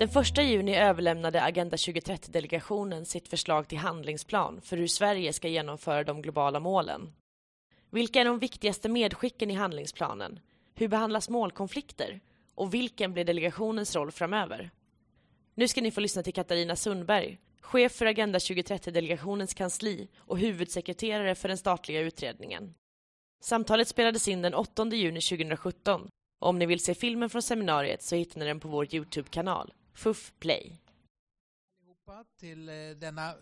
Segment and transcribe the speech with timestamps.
[0.00, 6.04] Den 1 juni överlämnade Agenda 2030-delegationen sitt förslag till handlingsplan för hur Sverige ska genomföra
[6.04, 7.12] de globala målen.
[7.90, 10.40] Vilka är de viktigaste medskicken i handlingsplanen?
[10.74, 12.20] Hur behandlas målkonflikter?
[12.54, 14.70] Och vilken blir delegationens roll framöver?
[15.54, 21.34] Nu ska ni få lyssna till Katarina Sundberg, chef för Agenda 2030-delegationens kansli och huvudsekreterare
[21.34, 22.74] för den statliga utredningen.
[23.40, 26.08] Samtalet spelades in den 8 juni 2017
[26.40, 29.72] och om ni vill se filmen från seminariet så hittar ni den på vår Youtube-kanal,
[29.94, 30.76] FUF Play.
[32.40, 33.34] Till eh, denna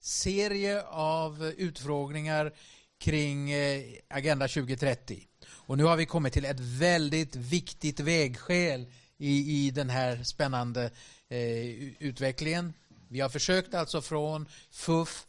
[0.00, 2.52] serie av utfrågningar
[2.98, 5.26] kring eh, Agenda 2030.
[5.48, 10.90] Och nu har vi kommit till ett väldigt viktigt vägskäl i, i den här spännande
[11.28, 11.66] eh,
[11.98, 12.74] utvecklingen.
[13.08, 15.26] Vi har försökt alltså från FUF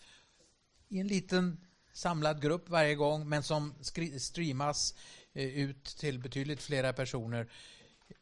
[0.90, 3.74] i en liten samlad grupp varje gång men som
[4.18, 4.96] streamas
[5.34, 7.52] eh, ut till betydligt flera personer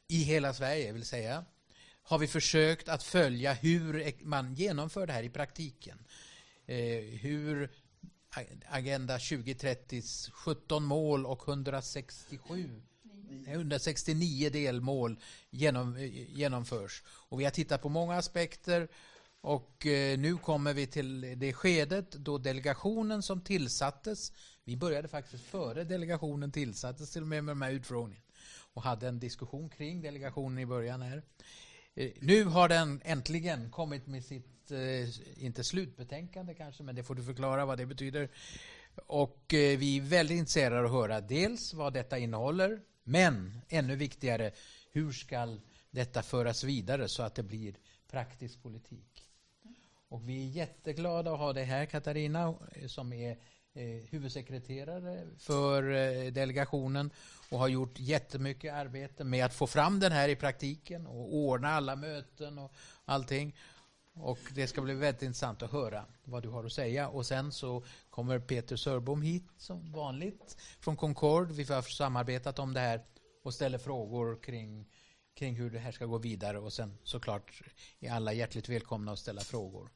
[0.07, 1.45] i hela Sverige vill säga
[2.07, 5.99] har vi försökt att följa hur man genomför det här i praktiken.
[6.65, 7.71] Eh, hur
[8.69, 12.81] Agenda 2030s 17 mål och 167
[13.47, 15.97] 169 delmål genom,
[16.29, 17.03] genomförs.
[17.07, 18.87] Och vi har tittat på många aspekter
[19.41, 24.31] och eh, nu kommer vi till det skedet då delegationen som tillsattes,
[24.63, 28.25] vi började faktiskt före delegationen tillsattes till och med med de här utfrågningarna
[28.73, 31.23] och hade en diskussion kring delegationen i början här.
[31.97, 37.15] Eh, nu har den äntligen kommit med sitt, eh, inte slutbetänkande kanske, men det får
[37.15, 38.29] du förklara vad det betyder.
[39.05, 43.95] Och eh, vi är väldigt intresserade av att höra dels vad detta innehåller, men ännu
[43.95, 44.51] viktigare,
[44.91, 45.57] hur ska
[45.91, 47.75] detta föras vidare så att det blir
[48.11, 49.23] praktisk politik?
[50.09, 52.55] Och vi är jätteglada att ha dig här Katarina
[52.87, 53.37] som är
[53.77, 57.09] Eh, huvudsekreterare för eh, delegationen
[57.49, 61.69] och har gjort jättemycket arbete med att få fram den här i praktiken och ordna
[61.69, 62.71] alla möten och
[63.05, 63.55] allting.
[64.13, 67.09] Och det ska bli väldigt intressant att höra vad du har att säga.
[67.09, 71.51] Och sen så kommer Peter Sörbom hit som vanligt från Concord.
[71.51, 73.01] Vi har samarbetat om det här
[73.43, 74.85] och ställer frågor kring,
[75.33, 76.59] kring hur det här ska gå vidare.
[76.59, 77.61] Och sen såklart
[77.99, 79.89] är alla hjärtligt välkomna att ställa frågor.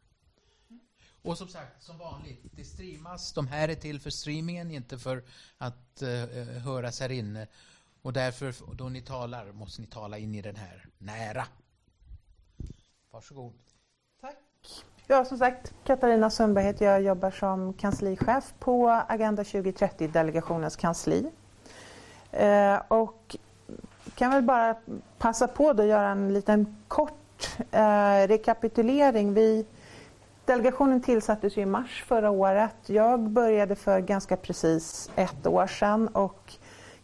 [1.23, 3.33] Och som sagt, som vanligt, det streamas.
[3.33, 5.23] De här är till för streamingen, inte för
[5.57, 7.47] att eh, eh höras här inne.
[8.01, 11.45] Och därför, då ni talar, måste ni tala in i den här nära.
[13.11, 13.53] Varsågod.
[14.21, 14.37] Tack.
[15.07, 17.01] Ja, som sagt, Katarina Sundberg heter jag.
[17.01, 21.31] jobbar som kanslichef på Agenda 2030-delegationens kansli.
[22.31, 23.35] Eh, och
[24.15, 24.75] kan väl bara
[25.17, 29.33] passa på att göra en liten kort eh, rekapitulering.
[29.33, 29.65] Vi
[30.51, 32.75] Delegationen tillsattes i mars förra året.
[32.85, 36.53] Jag började för ganska precis ett år sedan och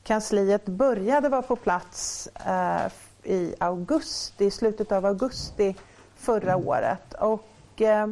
[0.04, 2.92] kansliet började vara på plats eh,
[3.24, 5.76] i augusti, i slutet av augusti
[6.16, 7.14] förra året.
[7.14, 8.08] Och, eh,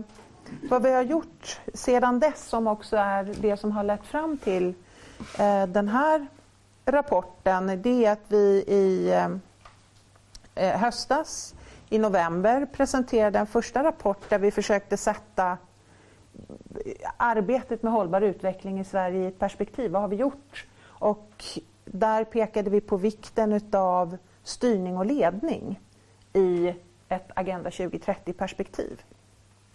[0.70, 4.74] vad vi har gjort sedan dess, som också är det som har lett fram till
[5.40, 6.28] eh, den här
[6.86, 9.30] rapporten, det är att vi i eh,
[10.56, 11.55] eh, höstas
[11.96, 15.58] i november presenterade en första rapport där vi försökte sätta
[17.18, 19.92] arbetet med hållbar utveckling i Sverige i ett perspektiv.
[19.92, 20.66] Vad har vi gjort?
[20.86, 21.44] Och
[21.86, 25.80] där pekade vi på vikten av styrning och ledning
[26.34, 26.74] i
[27.10, 29.02] ett Agenda 2030-perspektiv.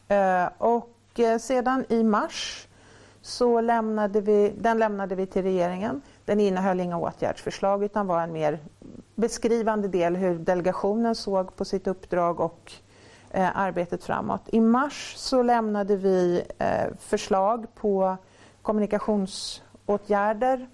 [0.09, 2.69] Eh, och eh, sedan i mars
[3.23, 6.03] så lämnade vi, den lämnade vi till regeringen.
[6.25, 8.59] Den innehöll inga åtgärdsförslag utan var en mer
[9.15, 12.73] beskrivande del hur delegationen såg på sitt uppdrag och
[13.31, 14.43] eh, arbetet framåt.
[14.47, 18.17] I mars så lämnade vi eh, förslag på
[18.63, 20.69] kommunikationsåtgärder.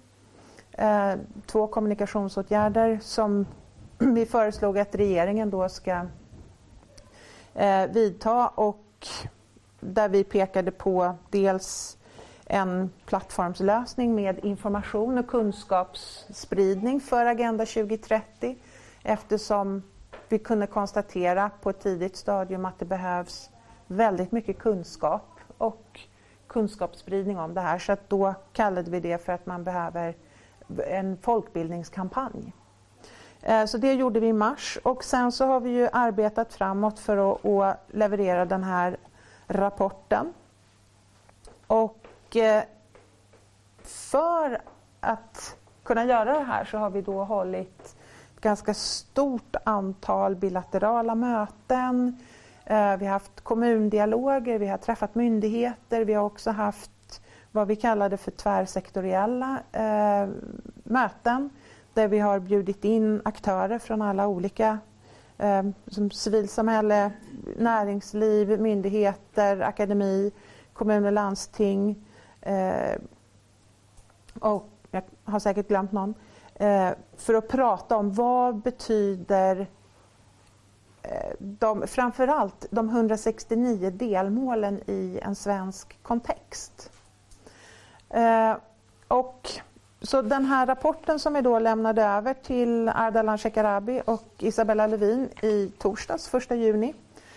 [0.71, 1.13] Eh,
[1.45, 3.45] två kommunikationsåtgärder som
[3.97, 6.05] vi föreslog att regeringen då ska
[7.53, 9.07] eh, vidta och
[9.79, 11.96] där vi pekade på dels
[12.49, 18.57] en plattformslösning med information och kunskapsspridning för Agenda 2030
[19.03, 19.83] eftersom
[20.29, 23.49] vi kunde konstatera på ett tidigt stadium att det behövs
[23.87, 25.99] väldigt mycket kunskap och
[26.47, 27.79] kunskapsspridning om det här.
[27.79, 30.15] Så att då kallade vi det för att man behöver
[30.87, 32.53] en folkbildningskampanj.
[33.41, 36.99] Eh, så det gjorde vi i mars och sen så har vi ju arbetat framåt
[36.99, 38.97] för att, leverera den här
[39.47, 40.33] rapporten.
[41.67, 42.37] Och och
[43.83, 44.61] för
[44.99, 47.95] att kunna göra det här så har vi då hållit
[48.35, 52.17] ett ganska stort antal bilaterala möten.
[52.65, 57.21] Eh, vi har haft kommundialoger, vi har träffat myndigheter, vi har också haft
[57.51, 60.29] vad vi kallade för tvärsektoriella eh,
[60.83, 61.49] möten
[61.93, 64.79] där vi har bjudit in aktörer från alla olika
[65.37, 67.11] eh, som civilsamhälle,
[67.57, 70.31] näringsliv, myndigheter, akademi,
[70.73, 72.06] kommuner, landsting
[72.47, 72.97] Eh,
[74.39, 76.13] och jag har säkert glömt någon,
[76.55, 79.67] eh, för att prata om vad betyder
[81.01, 86.91] eh, de, framförallt de 169 delmålen i en svensk kontext.
[88.09, 88.55] Eh,
[89.07, 89.49] och
[90.01, 95.29] så den här rapporten som vi då lämnade över till Ardalan Shekarabi och Isabella Lövin
[95.41, 96.93] i torsdags, 1 juni,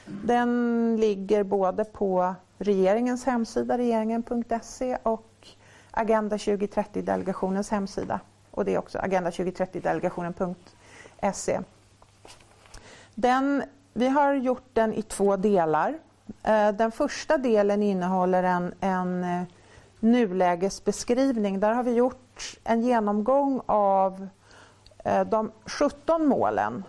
[0.06, 5.48] den ligger både på regeringens hemsida, regeringen.se och
[5.90, 8.20] Agenda 2030-delegationens hemsida.
[8.50, 11.60] Och det är också Agenda 2030-delegationen.se.
[13.14, 13.62] Den,
[13.92, 15.98] vi har gjort den i två delar.
[16.42, 19.42] Eh, den första delen innehåller en, en eh,
[20.00, 21.60] nulägesbeskrivning.
[21.60, 24.28] Där har vi gjort en genomgång av
[25.04, 26.84] eh, de 17 målen.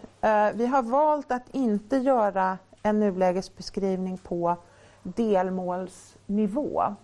[0.53, 4.57] Vi har valt att inte göra en nulägesbeskrivning på
[5.03, 6.95] delmålsnivå.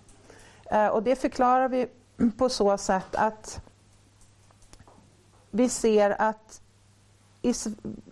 [0.72, 1.88] Eh, och det förklarar vi
[2.38, 3.62] på så sätt att
[5.52, 6.62] vi ser att
[7.42, 7.54] i,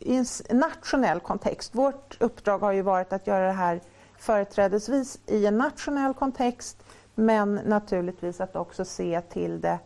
[0.06, 3.82] en nationell kontext, vårt uppdrag har ju varit att göra det här
[4.18, 6.84] företrädesvis i en nationell kontext
[7.16, 9.80] men naturligtvis att också se till det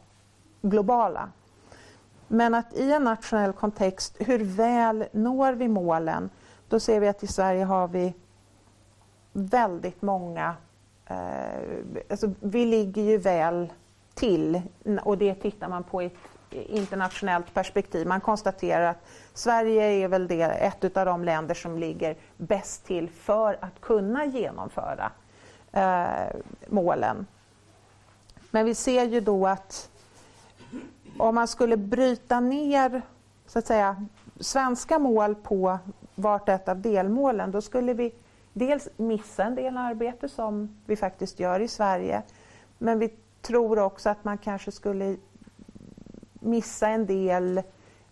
[0.62, 1.30] globala.
[2.28, 6.30] Men att i en nationell kontext, hur väl når vi målen?
[6.70, 8.14] Då ser vi att i Sverige har vi
[9.32, 10.56] väldigt många...
[11.06, 11.18] Eh,
[12.10, 13.74] alltså vi ligger ju väl
[14.14, 14.62] till
[15.04, 16.14] och det tittar man på i ett
[16.52, 18.08] internationellt perspektiv.
[18.08, 23.10] Man konstaterar att Sverige är väl det, ett av de länder som ligger bäst till
[23.10, 25.12] för att kunna genomföra
[25.72, 26.36] eh,
[26.68, 27.28] målen.
[28.52, 29.90] Men vi ser ju då att
[31.18, 33.02] om man skulle bryta ner
[33.48, 34.06] så att säga,
[34.40, 35.80] svenska mål på
[36.16, 38.14] vart ett av delmålen då skulle vi
[38.60, 42.24] dels missa en del arbete som vi faktiskt gör i Sverige
[42.78, 45.18] men vi tror också att man kanske skulle
[46.34, 47.62] missa en del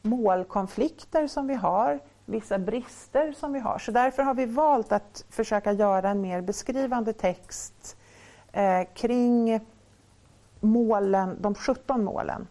[0.01, 3.79] målkonflikter som vi har, vissa brister som vi har.
[3.79, 7.97] Så därför har vi valt att försöka göra en mer beskrivande text
[8.51, 9.59] eh, kring
[10.59, 12.47] målen, de 17 målen.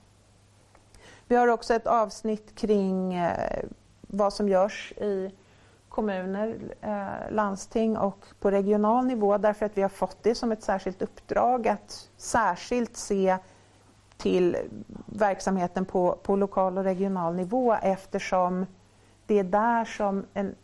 [1.28, 3.64] Vi har också ett avsnitt kring eh,
[4.00, 5.30] vad som görs i
[5.96, 10.62] kommuner, eh, landsting och på regional nivå därför att vi har fått det som ett
[10.62, 13.38] särskilt uppdrag att särskilt se
[14.16, 14.56] till
[15.06, 18.66] verksamheten på, på lokal och regional nivå eftersom
[19.26, 20.54] det är där som en,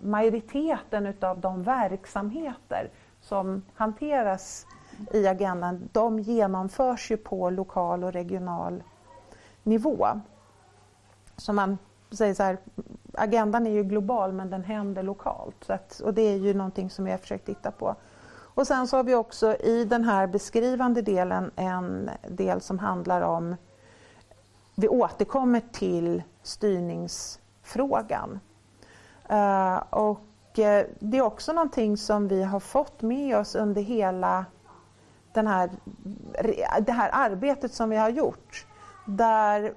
[0.00, 2.90] majoriteten av de verksamheter
[3.20, 4.66] som hanteras
[5.12, 8.82] i agendan, de genomförs ju på lokal och regional
[9.62, 10.06] nivå.
[11.36, 11.78] Så man
[12.10, 12.58] säger så här,
[13.12, 15.64] agendan är ju global men den händer lokalt.
[15.66, 17.96] Så att, och det är ju någonting som vi har försökt titta på.
[18.54, 23.20] Och sen så har vi också i den här beskrivande delen en del som handlar
[23.20, 23.56] om,
[24.74, 28.40] vi återkommer till styrningsfrågan.
[29.30, 30.20] Uh, och
[30.58, 34.44] uh, det är också någonting som vi har fått med oss under hela
[35.32, 35.70] den här,
[36.80, 38.66] det här arbetet som vi har gjort.
[39.06, 39.74] Där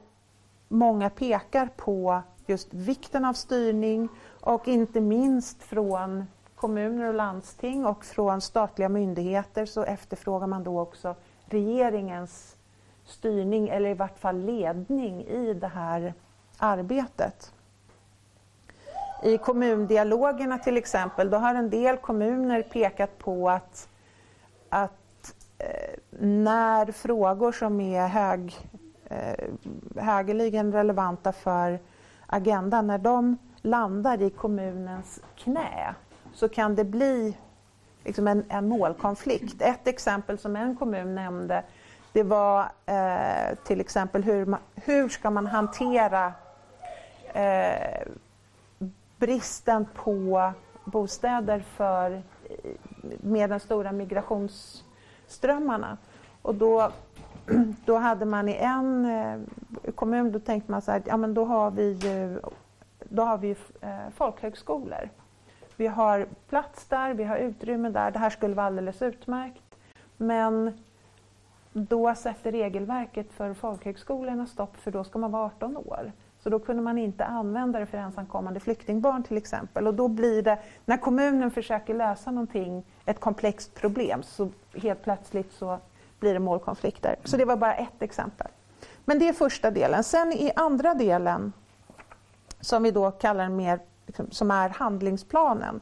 [0.67, 4.09] många pekar på just vikten av styrning
[4.41, 6.25] och inte minst från
[6.55, 12.55] kommuner och landsting och från statliga myndigheter så efterfrågar man då också regeringens
[13.05, 16.13] styrning eller i vart fall ledning i det här
[16.57, 17.53] arbetet.
[19.23, 23.89] I kommundialogerna till exempel, då har en del kommuner pekat på att,
[24.69, 28.55] att eh, när frågor som är hög,
[29.09, 29.45] eh,
[29.95, 31.79] högeligen relevanta för
[32.27, 35.95] agendan, när de landar i kommunens knä
[36.33, 37.37] så kan det bli
[38.03, 39.61] liksom en, en målkonflikt.
[39.61, 41.63] Ett exempel som en kommun nämnde
[42.15, 46.33] det var eh, till exempel hur, man, hur ska man hantera
[47.33, 48.07] eh,
[49.17, 50.51] bristen på
[50.85, 52.21] bostäder för, eh,
[53.21, 55.97] med de stora migrationsströmmarna.
[56.41, 56.91] Och då,
[57.85, 61.45] då hade man i en eh, kommun, då tänkte man så här, ja men då
[61.45, 61.99] har vi,
[63.03, 65.09] då har vi eh, folkhögskolor.
[65.75, 69.75] Vi har plats där, vi har utrymme där, det här skulle vara alldeles utmärkt.
[70.17, 70.73] Men
[71.73, 76.11] då sätter regelverket för folkhögskolorna stopp för då ska man vara 18 år.
[76.39, 79.87] Så då kunde man inte använda det för ensamkommande flyktingbarn till exempel.
[79.87, 85.53] Och då blir det, när kommunen försöker lösa någonting, ett komplext problem, så helt plötsligt
[85.53, 85.79] så
[86.19, 87.15] blir det målkonflikter.
[87.23, 88.47] Så det var bara ett exempel.
[89.05, 90.03] Men det är första delen.
[90.03, 91.53] Sen i andra delen
[92.59, 95.81] som vi då kallar mer, liksom, som är handlingsplanen.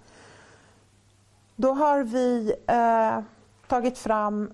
[1.56, 3.20] Då har vi eh,
[3.68, 4.52] tagit fram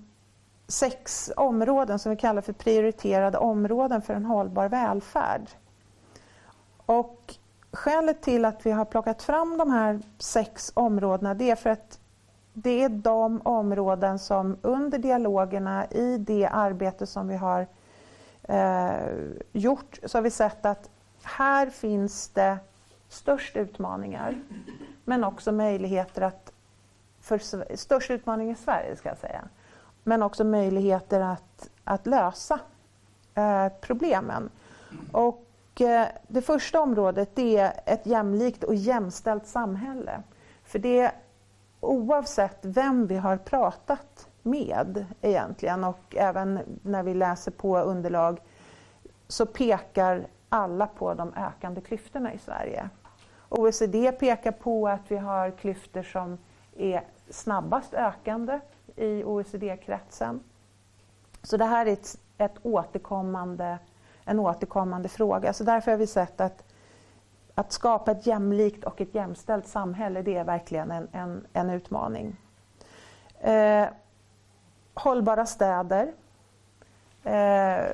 [0.68, 5.50] sex områden som vi kallar för prioriterade områden för en hållbar välfärd.
[6.86, 7.36] Och
[7.72, 11.99] skälet till att vi har plockat fram de här sex områdena det är för att
[12.64, 17.68] det är de områden som under dialogerna i det arbete som vi har
[18.44, 18.92] eh,
[19.52, 20.90] gjort så har vi sett att
[21.24, 22.58] här finns det
[23.10, 24.42] störst utmaningar
[25.06, 26.52] men också möjligheter att
[27.22, 29.44] för störst utmaning i Sverige ska jag säga
[30.04, 32.60] men också möjligheter att, att lösa
[33.36, 34.50] eh, problemen.
[35.12, 40.24] Och, eh, det första området är ett jämlikt och jämställt samhälle.
[40.64, 41.12] För det
[41.80, 48.40] oavsett vem vi har pratat med egentligen och även när vi läser på underlag
[49.28, 52.90] så pekar alla på de ökande klyftorna i Sverige.
[53.50, 56.38] OECD pekar på att vi har klyftor som
[56.78, 58.60] är snabbast ökande
[58.96, 60.44] i OECD-kretsen.
[61.44, 63.78] Så det här är ett, ett återkommande,
[64.26, 65.54] en återkommande fråga.
[65.54, 66.64] Så därför har vi sett att,
[67.60, 72.36] att skapa ett jämlikt och ett jämställt samhälle, det är verkligen en, en, en utmaning.
[73.40, 73.88] Eh,
[74.94, 76.14] hållbara städer.
[77.24, 77.86] Eh,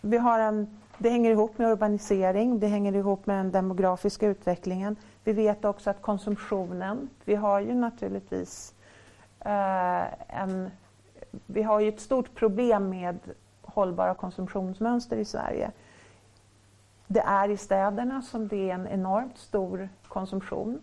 [0.00, 4.96] vi har en, det hänger ihop med urbanisering, det hänger ihop med den demografiska utvecklingen.
[5.24, 8.74] Vi vet också att konsumtionen, vi har ju naturligtvis
[9.46, 10.70] Eh, en,
[11.46, 13.18] vi har ju ett stort problem med
[13.62, 15.70] hållbara konsumtionsmönster i Sverige.
[17.06, 20.80] Det är i städerna som det är en enormt stor konsumtion.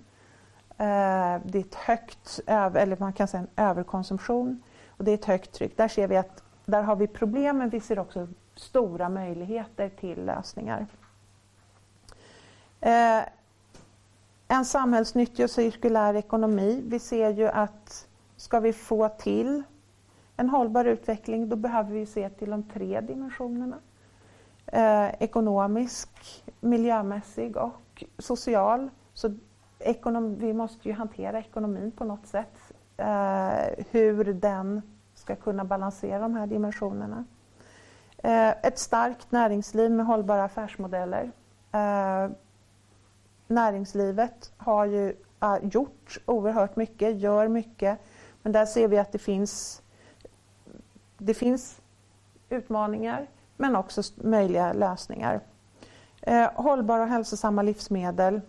[0.70, 5.26] Eh, det är ett högt, eller man kan säga en överkonsumtion och det är ett
[5.26, 5.78] högt tryck.
[5.78, 10.26] Där ser vi att där har vi problem men vi ser också stora möjligheter till
[10.26, 10.88] lösningar.
[12.80, 13.22] Eh,
[14.48, 16.84] en samhällsnyttig och cirkulär ekonomi.
[16.88, 18.08] Vi ser ju att
[18.44, 19.64] Ska vi få till
[20.38, 23.78] en hållbar utveckling då behöver vi se till de tre dimensionerna.
[24.66, 26.10] Eh, ekonomisk,
[26.60, 28.90] miljömässig och social.
[29.14, 29.34] Så
[29.80, 32.72] ekonom, vi måste ju hantera ekonomin på något sätt.
[32.98, 34.82] Eh, hur den
[35.16, 37.26] ska kunna balansera de här dimensionerna.
[38.18, 41.32] Eh, ett starkt näringsliv med hållbara affärsmodeller.
[41.72, 42.30] Eh,
[43.48, 48.00] näringslivet har ju eh, gjort oerhört mycket, gör mycket
[48.44, 49.82] men där ser vi att det finns,
[51.18, 51.82] det finns
[52.50, 53.28] utmaningar
[53.58, 55.40] men också möjliga lösningar.
[56.22, 58.42] Eh, hållbara och hälsosamma livsmedel,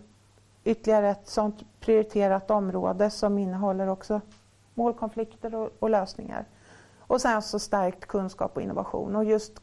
[0.63, 4.21] ytterligare ett sådant prioriterat område som innehåller också
[4.73, 6.45] målkonflikter och, och lösningar.
[6.99, 9.61] Och sen så stärkt kunskap och innovation och just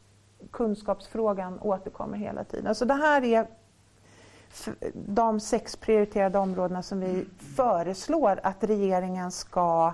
[0.51, 2.75] kunskapsfrågan återkommer hela tiden.
[2.75, 3.47] Så det här är
[4.93, 9.93] de sex prioriterade områdena som vi föreslår att regeringen ska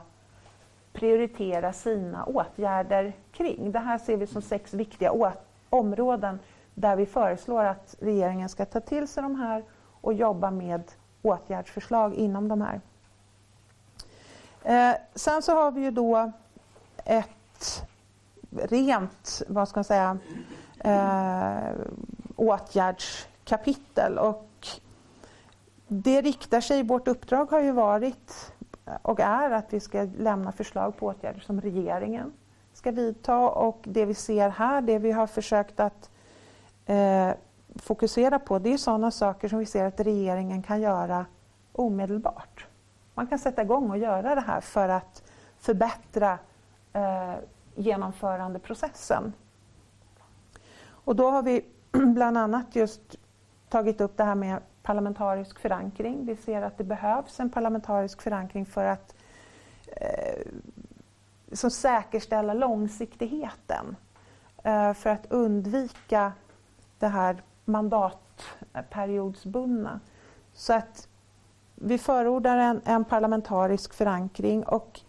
[0.94, 3.72] prioritera sina åtgärder kring.
[3.72, 5.34] Det här ser vi som sex viktiga
[5.70, 6.40] områden
[6.74, 9.64] där vi föreslår att regeringen ska ta till sig de här
[10.02, 10.84] och jobba med
[11.22, 12.82] åtgärdsförslag inom de här.
[14.64, 16.32] Eh, sen så har vi ju då
[17.06, 17.84] ett
[18.52, 20.18] rent, vad ska man säga,
[20.80, 21.72] eh,
[22.36, 24.68] åtgärdskapitel och
[25.88, 28.54] det riktar sig, vårt uppdrag har ju varit
[29.02, 32.34] och är att vi ska lämna förslag på åtgärder som regeringen
[32.80, 36.10] ska vidta och det vi ser här, det vi har försökt att
[36.86, 37.32] eh,
[37.76, 41.26] fokusera på, det är sådana saker som vi ser att regeringen kan göra
[41.72, 42.68] omedelbart.
[43.14, 45.24] Man kan sätta igång och göra det här för att
[45.58, 46.40] förbättra
[46.94, 47.34] eh,
[47.76, 49.34] genomförandeprocessen.
[50.88, 53.16] Och då har vi bland annat just
[53.70, 56.26] tagit upp det här med parlamentarisk förankring.
[56.26, 59.16] Vi ser att det behövs en parlamentarisk förankring för att
[59.88, 60.42] eh,
[61.54, 63.96] som säkerställa långsiktigheten.
[64.64, 66.34] Eh, för att undvika
[67.00, 70.00] det här mandatperiodsbundna.
[70.54, 71.08] Så att
[71.76, 75.00] vi förordar en, en, parlamentarisk förankring och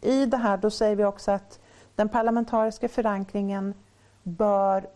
[0.00, 1.60] i det här då säger vi också att
[1.94, 3.74] den parlamentariska förankringen
[4.22, 4.86] bör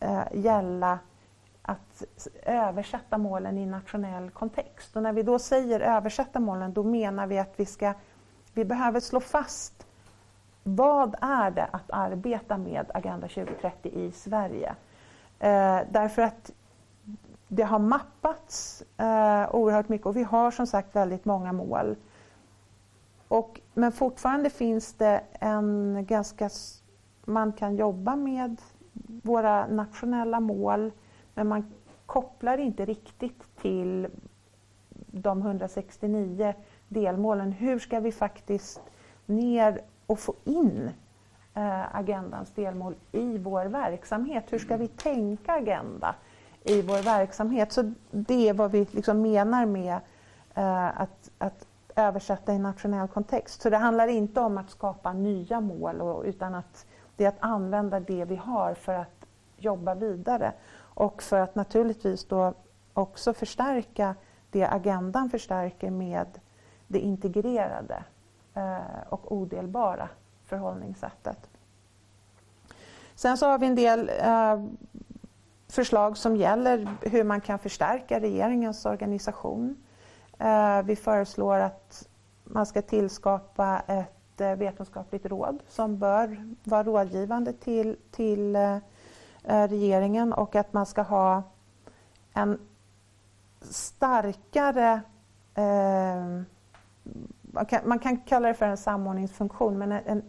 [0.00, 0.98] eh, gälla
[1.62, 2.02] att
[2.42, 4.96] översätta målen i nationell kontext.
[4.96, 7.94] Och när vi då säger översätta målen, då menar vi att vi, ska,
[8.52, 9.86] vi behöver slå fast
[10.62, 14.74] vad är det att arbeta med Agenda 2030 i Sverige?
[15.38, 16.50] Eh, därför att
[17.48, 21.96] det har mappats eh, oerhört mycket och vi har som sagt väldigt många mål.
[23.28, 26.50] Och, men fortfarande finns det en ganska...
[27.24, 28.60] Man kan jobba med
[29.22, 30.92] våra nationella mål
[31.34, 31.72] men man
[32.06, 34.08] kopplar inte riktigt till
[35.06, 36.54] de 169
[36.88, 37.52] delmålen.
[37.52, 38.80] Hur ska vi faktiskt
[39.26, 40.90] ner och få in
[41.54, 44.44] eh, agendans delmål i vår verksamhet?
[44.50, 46.14] Hur ska vi tänka agenda
[46.64, 47.72] i vår verksamhet?
[47.72, 50.00] Så det är vad vi liksom menar med
[50.54, 53.62] eh, att, att översätta i nationell kontext.
[53.62, 56.86] Så det handlar inte om att skapa nya mål och, utan att
[57.16, 59.26] det är att använda det vi har för att
[59.56, 62.54] jobba vidare och för att naturligtvis då
[62.94, 64.14] också förstärka
[64.50, 66.26] det agendan förstärker med
[66.88, 68.04] det integrerade
[68.60, 70.08] Eh, och odelbara
[70.44, 71.50] förhållningssättet.
[73.14, 74.64] Sen så har vi en del eh,
[75.68, 79.76] förslag som gäller hur man kan förstärka regeringens organisation.
[80.38, 82.08] Eh, vi föreslår att
[82.44, 88.76] man ska tillskapa ett eh, vetenskapligt råd som bör vara rådgivande till, till eh,
[89.44, 91.42] eh regeringen och att man ska ha
[92.34, 92.58] en
[93.60, 95.00] starkare
[95.54, 96.42] eh,
[97.52, 100.22] man kan, man kan, kalla det för en samordningsfunktion men en,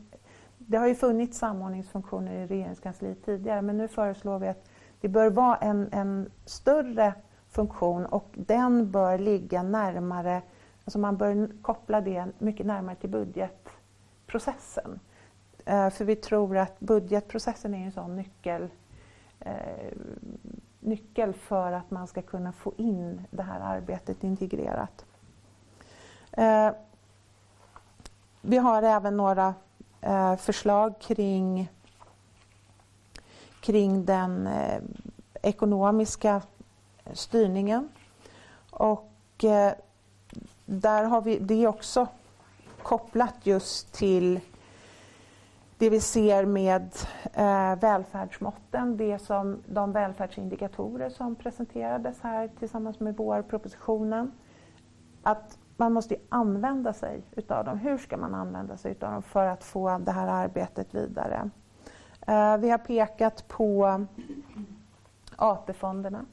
[0.57, 4.69] det har ju funnits samordningsfunktioner i regeringskansliet tidigare men nu föreslår vi att
[5.01, 7.13] det bör vara en, en större
[7.49, 10.41] funktion och den bör ligga närmare,
[10.85, 14.99] alltså man bör koppla det mycket närmare till budgetprocessen.
[15.65, 18.69] Eh, för vi tror att budgetprocessen är en sån nyckel,
[19.39, 19.97] eh,
[20.79, 25.05] nyckel för att man ska kunna få in det här arbetet integrerat.
[26.31, 26.71] Eh,
[28.41, 29.53] vi har även några
[30.01, 31.71] eh, förslag kring,
[33.61, 34.81] kring den eh,
[35.41, 36.41] ekonomiska
[37.13, 37.89] styrningen.
[38.71, 39.73] Och eh,
[40.65, 42.07] där har vi, det är också
[42.81, 44.39] kopplat just till
[45.77, 46.95] det vi ser med
[47.33, 54.31] eh, välfärdsmåtten, det som, de välfärdsindikatorer som presenterades här tillsammans med vårpropositionen.
[55.23, 57.77] Att man måste använda sig utav dem.
[57.77, 61.49] Hur ska man använda sig utav dem för att få det här arbetet vidare?
[62.27, 64.05] Eh, vi har pekat på
[65.35, 66.25] AP-fonderna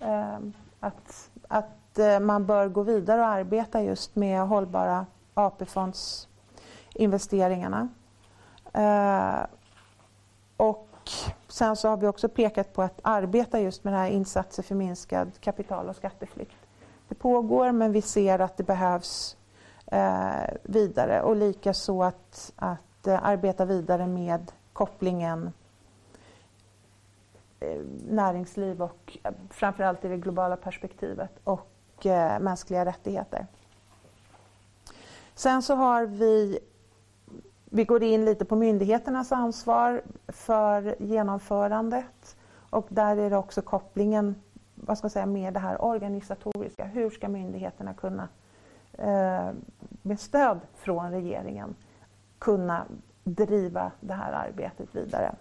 [0.00, 0.38] eh,
[0.80, 7.88] att, att eh, man bör gå vidare och arbeta just med hållbara AP-fondsinvesteringarna.
[10.56, 10.88] Och
[11.48, 14.74] sen så har vi också pekat på att arbeta just med det här insatser för
[14.74, 16.67] minskad kapital och skatteflykt.
[17.08, 19.36] Det pågår men vi ser att det behövs
[19.86, 25.52] eh, vidare och likaså att, att eh, arbeta vidare med kopplingen
[27.60, 33.46] Eh, näringsliv och eh, framförallt i det globala perspektivet och eh, mänskliga rättigheter.
[35.34, 36.58] Sen så har vi,
[37.64, 42.36] vi går in lite på myndigheternas ansvar för genomförandet
[42.70, 44.34] och där är det också kopplingen
[44.80, 46.84] vad ska jag säga, med det här organisatoriska.
[46.84, 48.28] Hur ska myndigheterna kunna
[48.92, 49.50] eh,
[50.02, 51.74] med stöd från regeringen
[52.38, 52.84] kunna
[53.24, 55.34] driva det här arbetet vidare.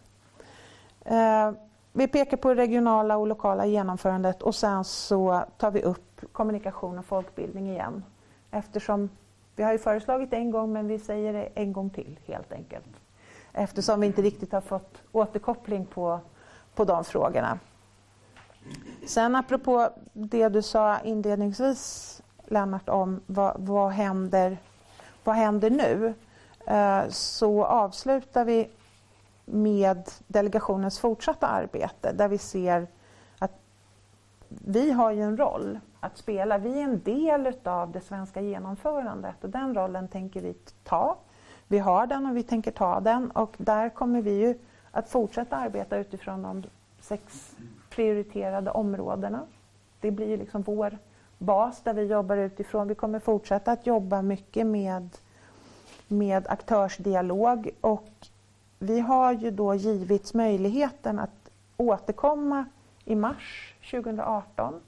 [1.06, 1.52] Eh,
[1.93, 7.00] vi pekar på det regionala och lokala genomförandet och sen så tar vi upp kommunikation
[7.00, 8.04] och folkbildning igen.
[8.52, 9.10] Eftersom
[9.56, 13.02] vi har ju föreslagit en gång men vi säger det en gång till helt enkelt.
[13.54, 16.19] Eftersom vi inte riktigt har fått återkoppling på,
[16.76, 17.60] på de frågorna.
[19.08, 22.13] Sen apropå det du sa inledningsvis
[22.47, 24.58] Lennart om vad, vad, händer,
[25.23, 26.13] vad händer nu?
[26.67, 28.69] Eh, så avslutar vi
[29.45, 32.88] med delegationens fortsatta arbete där vi ser
[33.39, 33.51] att
[34.49, 36.58] vi har ju en roll att spela.
[36.58, 40.53] Vi är en del av det svenska genomförandet och den rollen tänker vi
[40.84, 41.17] ta.
[41.67, 44.60] Vi har den och vi tänker ta den och där kommer vi ju
[44.91, 46.63] att fortsätta arbeta utifrån de
[47.01, 47.56] sex
[47.97, 49.45] prioriterade områdena.
[49.99, 50.97] Det blir liksom vår
[51.38, 52.88] bas där vi jobbar utifrån.
[52.88, 55.10] Vi kommer fortsätta att jobba mycket med,
[56.07, 58.10] med aktörsdialog och
[58.79, 62.65] vi har ju då givits möjligheten att återkomma
[63.05, 64.81] i mars 2018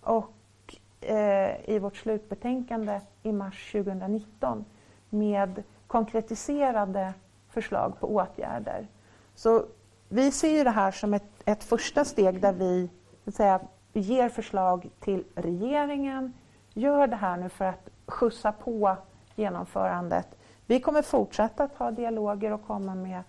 [0.00, 4.64] och eh, i vårt slutbetänkande i mars 2019
[5.10, 7.14] med konkretiserade
[7.48, 8.86] förslag på åtgärder.
[9.34, 9.64] Så
[10.08, 12.90] vi ser ju det här som ett, ett första steg där vi
[13.24, 13.60] så att säga,
[13.92, 16.32] ger förslag till regeringen.
[16.74, 18.96] Gör det här nu för att skjutsa på
[19.36, 20.38] genomförandet
[20.70, 23.22] vi kommer fortsätta att ha dialoger och komma med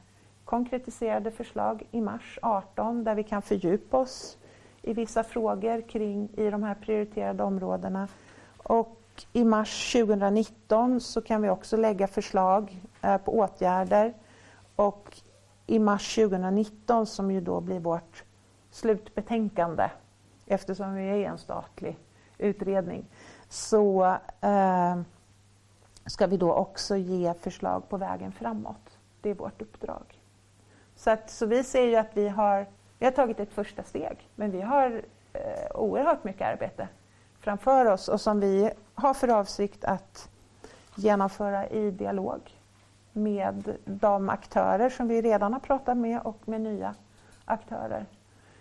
[0.45, 4.37] konkretiserade förslag i mars 18 där vi kan fördjupa oss
[4.81, 8.07] i vissa frågor kring i de här prioriterade områdena.
[8.57, 9.01] Och
[9.33, 14.13] i mars 2019 så kan vi också lägga förslag eh, på åtgärder
[14.75, 15.21] och
[15.69, 18.23] i mars 2019 som ju då blir vårt
[18.71, 19.89] slutbetänkande
[20.45, 21.97] eftersom vi är en statlig
[22.37, 23.05] utredning,
[23.49, 25.01] så eh,
[26.05, 28.97] ska vi då också ge förslag på vägen framåt.
[29.21, 30.21] Det är vårt uppdrag.
[30.95, 32.65] Så, att, så vi ser ju att vi har,
[32.99, 35.01] vi har tagit ett första steg, men vi har
[35.33, 36.87] eh, oerhört mycket arbete
[37.39, 40.29] framför oss och som vi har för avsikt att
[40.95, 42.58] genomföra i dialog
[43.19, 46.95] med de aktörer som vi redan har pratat med och med nya
[47.45, 48.05] aktörer.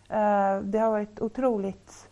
[0.08, 2.08] Eh, det har varit otroligt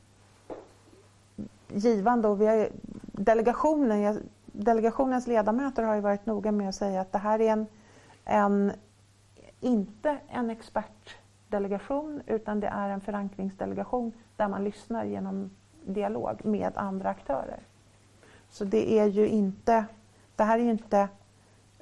[1.69, 2.69] givande och vi har,
[3.13, 7.67] delegationen, delegationens ledamöter har ju varit noga med att säga att det här är en,
[8.25, 8.73] en
[9.61, 15.51] inte en expertdelegation utan det är en förankringsdelegation där man lyssnar genom
[15.85, 17.61] dialog med andra aktörer.
[18.51, 19.85] Så det är ju inte,
[20.37, 21.09] det här är ju inte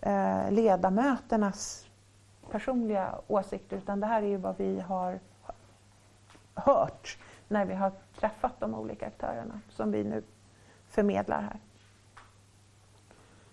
[0.04, 1.86] eh, ledamöternas
[2.50, 5.20] personliga åsikter utan det här är ju vad vi har
[6.54, 10.22] hört när vi har träffat de olika aktörerna som vi nu
[10.88, 11.60] förmedlar här.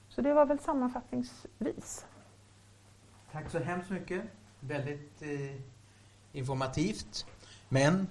[0.09, 2.05] Så det var väl sammanfattningsvis.
[3.31, 4.23] Tack så hemskt mycket.
[4.59, 5.55] Väldigt eh,
[6.31, 7.25] informativt.
[7.69, 8.07] Men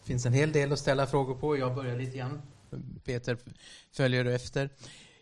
[0.00, 1.56] det finns en hel del att ställa frågor på.
[1.56, 2.42] Jag börjar lite grann.
[3.04, 3.38] Peter
[3.92, 4.70] följer efter.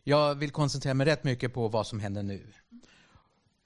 [0.04, 2.46] Jag vill koncentrera mig rätt mycket på vad som händer nu.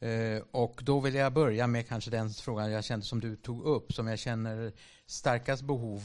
[0.01, 3.62] Eh, och då vill jag börja med kanske den frågan jag kände som du tog
[3.62, 4.72] upp, som jag känner
[5.07, 6.03] starkast behov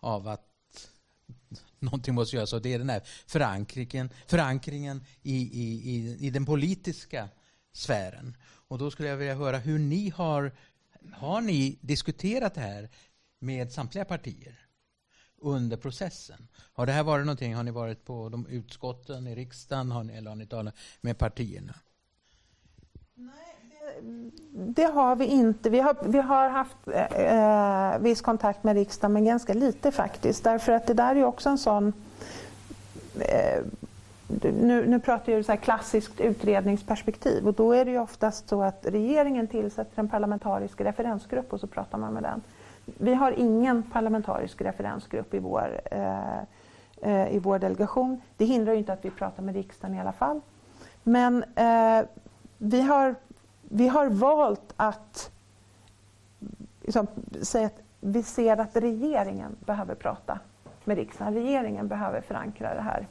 [0.00, 0.44] av att
[1.78, 6.46] någonting måste göras och det är den här förankringen, förankringen i, i, i, i den
[6.46, 7.28] politiska
[7.72, 8.36] sfären.
[8.68, 10.52] Och då skulle jag vilja höra hur ni har,
[11.12, 12.90] har ni diskuterat det här
[13.38, 14.67] med samtliga partier
[15.40, 16.48] under processen?
[16.72, 20.12] Har det här varit någonting, har ni varit på de utskotten i riksdagen har ni,
[20.12, 21.74] eller har ni talat med partierna?
[23.14, 23.48] Nej,
[24.52, 25.70] det har vi inte.
[25.70, 30.44] Vi har, vi har haft eh, viss kontakt med riksdagen, men ganska lite faktiskt.
[30.44, 31.92] Därför att det där är också en sån...
[33.18, 33.62] Eh,
[34.42, 38.62] nu, nu pratar jag så här klassiskt utredningsperspektiv och då är det ju oftast så
[38.62, 42.42] att regeringen tillsätter en parlamentarisk referensgrupp och så pratar man med den.
[42.98, 46.38] Vi har ingen parlamentarisk referensgrupp i vår, eh,
[47.02, 48.20] eh, i vår delegation.
[48.36, 50.40] Det hindrar ju inte att vi pratar med riksdagen i alla fall.
[51.02, 52.06] Men eh,
[52.58, 53.14] vi har
[53.70, 55.30] vi har valt att
[56.82, 57.06] liksom,
[57.42, 60.38] säga att vi ser att regeringen behöver prata
[60.84, 61.34] med riksdagen.
[61.34, 63.06] Regeringen behöver förankra det här.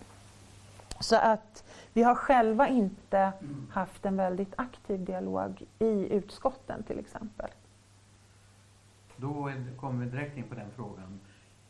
[0.99, 1.63] Så att
[1.93, 3.31] vi har själva inte
[3.71, 7.49] haft en väldigt aktiv dialog i utskotten till exempel.
[9.17, 11.19] Då kommer vi direkt in på den frågan.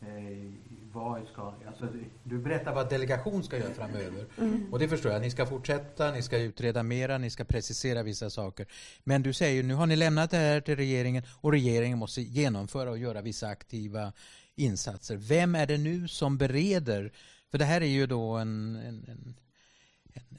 [0.01, 0.51] Eh,
[0.93, 1.88] vad ska, alltså,
[2.23, 4.25] du berättar vad delegation ska göra framöver.
[4.38, 4.73] Mm.
[4.73, 5.21] Och det förstår jag.
[5.21, 8.67] Ni ska fortsätta, ni ska utreda mera, ni ska precisera vissa saker.
[9.03, 12.89] Men du säger nu har ni lämnat det här till regeringen och regeringen måste genomföra
[12.89, 14.13] och göra vissa aktiva
[14.55, 15.15] insatser.
[15.15, 17.12] Vem är det nu som bereder?
[17.51, 19.36] För det här är ju då en, en, en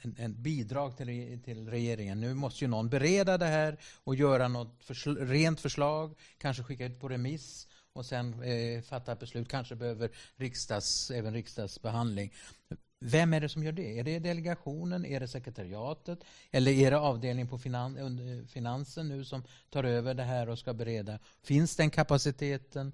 [0.01, 2.19] en, en, bidrag till, till regeringen.
[2.19, 6.85] Nu måste ju någon bereda det här och göra något försl rent förslag, kanske skicka
[6.85, 9.49] ut på remiss och sen eh, fatta beslut.
[9.49, 12.33] Kanske behöver riksdags, även riksdagsbehandling.
[12.99, 13.99] Vem är det som gör det?
[13.99, 15.05] Är det delegationen?
[15.05, 16.19] Är det sekretariatet?
[16.51, 20.73] Eller är det avdelningen på finan finansen nu som tar över det här och ska
[20.73, 21.19] bereda?
[21.43, 22.91] Finns den kapaciteten?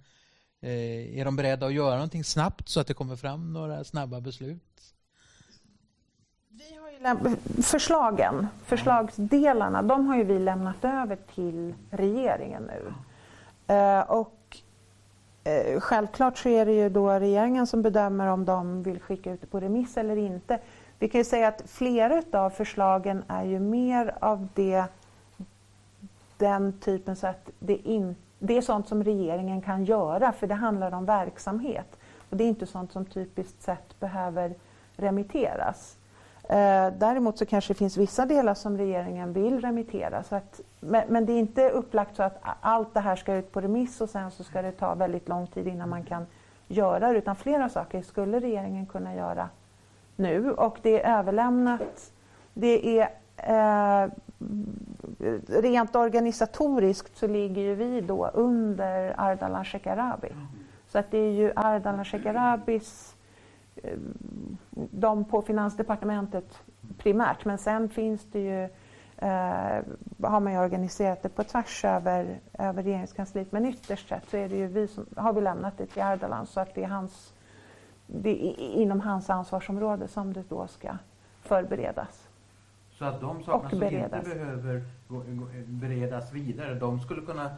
[0.62, 4.21] Eh, är de beredda att göra någonting snabbt så att det kommer fram några snabba
[4.21, 4.94] beslut?
[6.58, 12.94] Vi har förslagen, förslagsdelarna, de har ju vi lämnat över till regeringen nu.
[13.76, 14.36] Eh, och
[15.48, 19.41] Eh, självklart så är det ju då regeringen som bedömer om de vill skicka ut
[19.41, 20.60] det på remiss eller inte.
[21.00, 24.86] Vi kan ju säga att flera av förslagen är ju mer av det,
[26.38, 30.54] den typen så att det, in, det är sånt som regeringen kan göra för det
[30.54, 31.98] handlar om verksamhet.
[32.30, 34.54] Och det är inte sånt som typiskt sett behöver
[34.96, 35.98] remitteras.
[36.49, 40.23] Eh, däremot så kanske det finns vissa delar som regeringen vill remittera.
[40.23, 43.62] Så att, men, det är inte upplagt så att allt det här ska ut på
[43.62, 46.25] remiss och sen så ska det ta väldigt lång tid innan man kan
[46.67, 47.17] göra det.
[47.17, 49.49] Utan flera saker skulle regeringen kunna göra
[50.15, 52.12] nu och det är överlämnat.
[52.53, 54.10] Det är eh,
[55.47, 60.29] rent organisatoriskt så ligger ju vi då under Ardalan Shekarabi.
[60.88, 63.14] Så att det är ju Ardalan Shekarabis
[64.92, 66.64] de på Finansdepartementet
[66.98, 67.46] primärt.
[67.46, 68.64] Men sen finns det ju,
[69.18, 69.84] eh,
[70.30, 73.52] har man ju organiserat det på tvärs över, över regeringskansliet.
[73.52, 76.46] Men ytterst sett så är det ju vi som, har vi lämnat det till Ardalan
[76.46, 77.34] så att det är, hans,
[78.08, 80.98] det är inom hans ansvarsområde som det då ska
[81.42, 82.28] förberedas.
[82.92, 84.84] Så att de sakerna som inte behöver
[85.66, 87.52] beredas vidare, de skulle kunna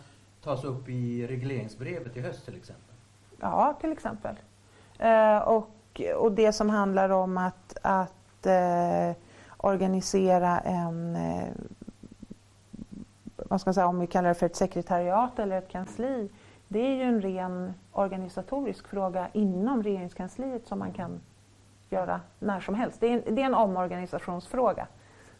[0.43, 2.95] tas upp i regleringsbrevet i höst till exempel?
[3.39, 4.35] Ja, till exempel.
[4.99, 5.76] Eh, och,
[6.15, 9.15] och det som handlar om att, att eh,
[9.57, 11.47] organisera en, eh,
[13.35, 16.29] vad ska man säga, om vi kallar det för ett sekretariat eller ett kansli,
[16.67, 21.19] det är ju en ren organisatorisk fråga inom regeringskansliet som man kan
[21.89, 22.99] göra när som helst.
[22.99, 24.87] Det är en, det är en omorganisationsfråga.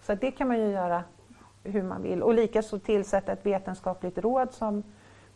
[0.02, 1.04] Så det kan man ju göra
[1.64, 2.24] hur man vill.
[2.24, 4.84] Och likaså tillsätta ett vetenskapligt råd som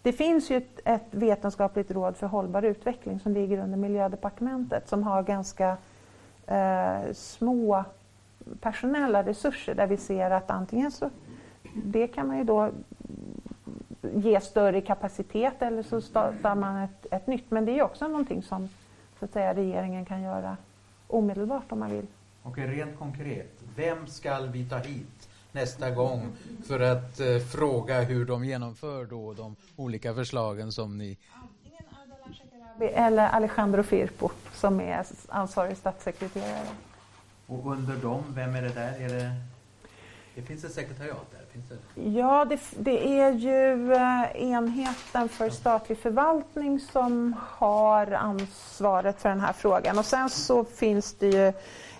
[0.01, 5.03] det finns ju ett, ett, vetenskapligt råd för hållbar utveckling som ligger under Miljödepartementet som
[5.03, 5.77] har ganska
[6.47, 7.83] eh, små
[8.61, 11.09] personella resurser där vi ser att antingen så
[11.73, 12.71] det kan man ju då
[14.01, 17.51] ge större kapacitet eller så startar man ett, ett nytt.
[17.51, 18.69] Men det är också någonting som
[19.19, 20.57] så att säga, regeringen kan göra
[21.07, 22.07] omedelbart om man vill.
[22.43, 23.63] Okej, rent konkret.
[23.75, 25.20] Vem ska vi ta hit
[25.51, 26.27] nästa gång
[26.67, 31.17] för att eh, fråga hur de genomför då de olika förslagen som ni...
[31.33, 36.67] Antingen Ardalan Shekarabi eller Alejandro Firpo som är ansvarig statssekreterare.
[37.47, 38.93] Och under dem, vem är det där?
[38.99, 39.31] Är det...
[40.35, 41.41] Det finns ett sekretariat där?
[41.51, 42.09] Finns det?
[42.09, 49.39] Ja, det, det, är ju eh, enheten för statlig förvaltning som har ansvaret för den
[49.39, 49.99] här frågan.
[49.99, 51.53] Och sen så finns det ju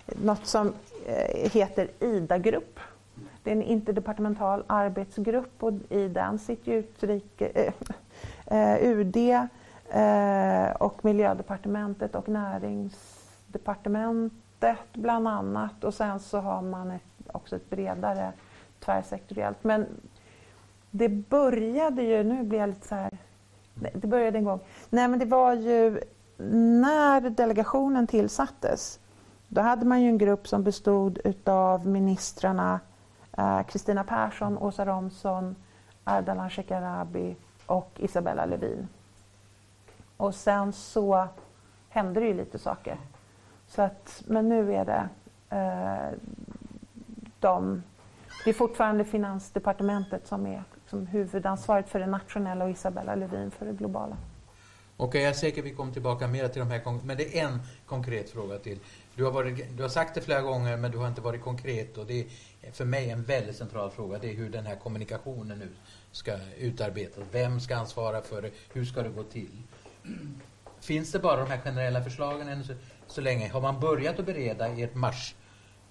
[0.06, 0.72] något som
[1.06, 2.80] eh, heter IDA-grupp.
[3.42, 7.72] Det är en interdepartemental arbetsgrupp och i den sitter utrike, eh,
[8.58, 9.16] eh UD
[9.90, 15.84] eh, och Miljödepartementet och Näringsdepartementet bland annat.
[15.84, 17.02] Och sen så har man ett,
[17.32, 18.32] också ett bredare
[18.80, 19.64] tvärsektoriellt.
[19.64, 19.86] Men
[20.90, 23.18] det började ju, nu blir jag lite så här,
[23.74, 24.60] det började en gång.
[24.90, 26.00] Nej men det var ju
[26.36, 29.00] när delegationen tillsattes,
[29.48, 32.80] då hade man ju en grupp som bestod utav ministrarna
[33.38, 35.56] Eh, Kristina eh, Persson, Åsa Romson,
[36.04, 38.88] Ardalan Shekarabi och Isabella Lövin.
[40.16, 41.28] Och sen så
[41.88, 42.96] hände det ju lite saker.
[43.66, 45.08] Så att, men nu är det
[45.56, 46.18] eh,
[47.40, 47.82] de
[48.44, 53.66] det är fortfarande Finansdepartementet som är liksom huvudansvaret för det nationella och Isabella Lövin för
[53.66, 54.16] det globala.
[54.96, 57.44] Okej, okay, jag är säker vi kommer tillbaka mer till de här men det är
[57.44, 58.78] en konkret fråga till.
[59.14, 61.98] Du har, varit, du har sagt det flera gånger men du har inte varit konkret
[61.98, 62.26] och det är
[62.72, 64.18] för mig en väldigt central fråga.
[64.18, 65.68] Det är hur den här kommunikationen nu
[66.12, 67.24] ska utarbetas.
[67.32, 68.50] Vem ska ansvara för det?
[68.72, 69.62] Hur ska det gå till?
[70.80, 72.72] Finns det bara de här generella förslagen än så,
[73.06, 73.48] så länge?
[73.48, 75.34] Har man börjat att bereda ert mars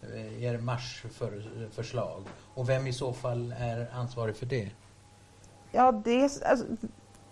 [0.01, 2.23] Eh, er marsförslag?
[2.53, 4.69] Och vem i så fall är ansvarig för det?
[5.71, 6.65] Ja, det alltså,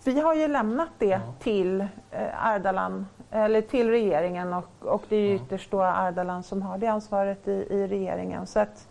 [0.04, 1.34] vi har ju lämnat det ja.
[1.40, 5.34] till eh, Ardalan, eller till regeringen och, och det är ju ja.
[5.34, 8.46] ytterst då Ardalan som har det ansvaret i, i regeringen.
[8.46, 8.88] Så att,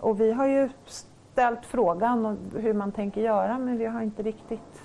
[0.00, 4.22] och vi har ju ställt frågan om hur man tänker göra men vi har inte
[4.22, 4.82] riktigt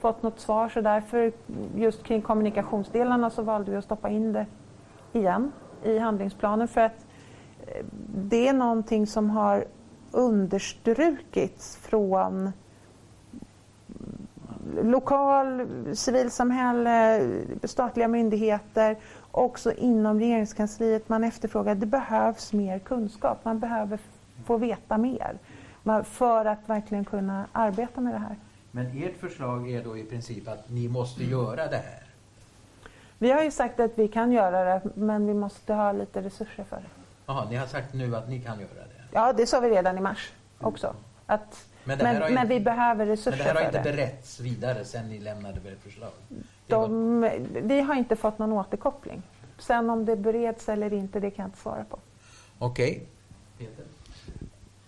[0.00, 0.68] fått något svar.
[0.68, 1.32] Så därför
[1.76, 4.46] just kring kommunikationsdelarna så valde vi att stoppa in det
[5.12, 6.68] igen i handlingsplanen.
[6.68, 7.06] För att
[7.66, 9.64] eh, det är någonting som har
[10.10, 12.52] understrukits från
[14.82, 17.26] lokal, civilsamhälle,
[17.64, 18.96] statliga myndigheter,
[19.30, 21.08] också inom regeringskansliet.
[21.08, 23.98] Man efterfrågar, det behövs mer kunskap, man behöver
[24.48, 25.38] få veta mer
[26.04, 28.36] för att verkligen kunna arbeta med det här.
[28.70, 32.02] Men ert förslag är då i princip att ni måste göra det här?
[33.18, 36.64] Vi har ju sagt att vi kan göra det, men vi måste ha lite resurser
[36.64, 36.90] för det.
[37.26, 39.02] Jaha, ni har sagt nu att ni kan göra det?
[39.12, 40.94] Ja, det sa vi redan i mars också.
[41.26, 43.54] Att, men, men, men inte, vi behöver resurser för det.
[43.54, 46.12] Men det här har inte berättats vidare sen ni lämnade ert förslag?
[46.66, 47.20] De,
[47.62, 49.22] vi har inte fått någon återkoppling.
[49.58, 51.98] Sen om det bereds eller inte, det kan jag inte svara på.
[52.58, 53.08] Okej.
[53.56, 53.68] Okay.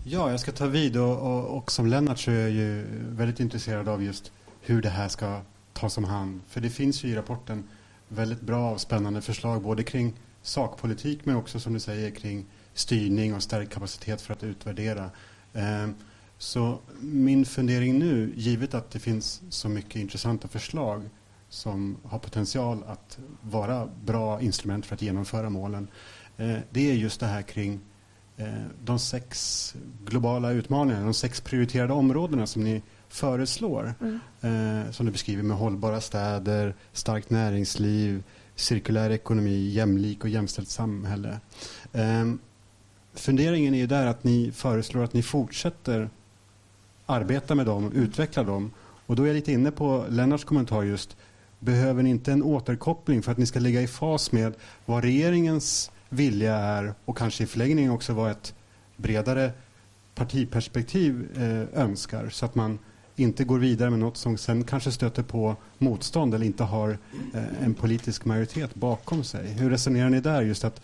[0.04, 3.40] Ja, jag ska ta vid och, och, och, som Lennart så är jag ju väldigt
[3.40, 5.40] intresserad av just hur det här ska
[5.72, 6.40] tas om hand.
[6.48, 7.68] För det finns ju i rapporten
[8.08, 13.34] väldigt bra och spännande förslag både kring sakpolitik men också som du säger kring styrning
[13.34, 15.10] och stärkt kapacitet för att utvärdera.
[15.52, 15.94] Ehm,
[16.38, 21.02] så min fundering nu, givet att det finns så mycket intressanta förslag
[21.48, 25.88] som har potential att vara bra instrument för att genomföra målen,
[26.36, 27.80] eh, det är just det här kring
[28.84, 29.74] de sex
[30.04, 33.94] globala utmaningarna, de sex prioriterade områdena som ni föreslår.
[34.00, 34.20] Mm.
[34.40, 38.22] Eh, som du beskriver med hållbara städer, starkt näringsliv,
[38.54, 41.40] cirkulär ekonomi, jämlik och jämställt samhälle.
[41.92, 42.38] Um,
[43.14, 46.10] funderingen är ju där att ni föreslår att ni fortsätter
[47.06, 48.70] arbeta med dem, utveckla dem.
[49.06, 51.16] Och då är jag lite inne på Lennarts kommentar just,
[51.58, 54.54] behöver ni inte en återkoppling för att ni ska ligga i fas med
[54.86, 58.54] vad regeringens vilja är och kanske i förlängningen också vad ett
[58.96, 59.52] bredare
[60.14, 62.78] partiperspektiv eh, önskar så att man
[63.16, 66.98] inte går vidare med något som sen kanske stöter på motstånd eller inte har
[67.34, 69.46] eh, en politisk majoritet bakom sig.
[69.46, 70.42] Hur resonerar ni där?
[70.42, 70.80] Just att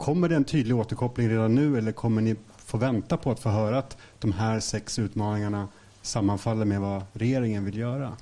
[0.00, 3.48] Kommer det en tydlig återkoppling redan nu eller kommer ni få vänta på att få
[3.48, 5.68] höra att de här sex utmaningarna
[6.02, 8.12] sammanfaller med vad regeringen vill göra?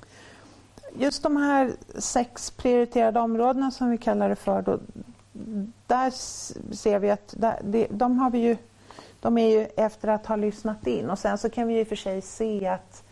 [0.97, 4.79] Just de här sex prioriterade områdena som vi kallar det för, då,
[5.87, 6.09] där
[6.73, 8.57] ser vi att där, de har vi ju
[9.19, 11.87] de är ju efter att ha lyssnat in och sen så kan vi i och
[11.87, 13.03] för sig se att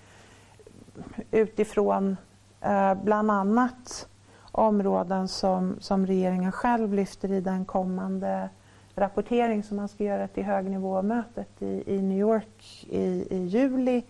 [1.32, 2.18] utifrån
[2.62, 4.08] eh, bland annat
[4.52, 8.50] områden som, som regeringen själv lyfter i den kommande
[8.96, 14.04] rapportering som man ska göra till högnivåmötet i, i New York i, i juli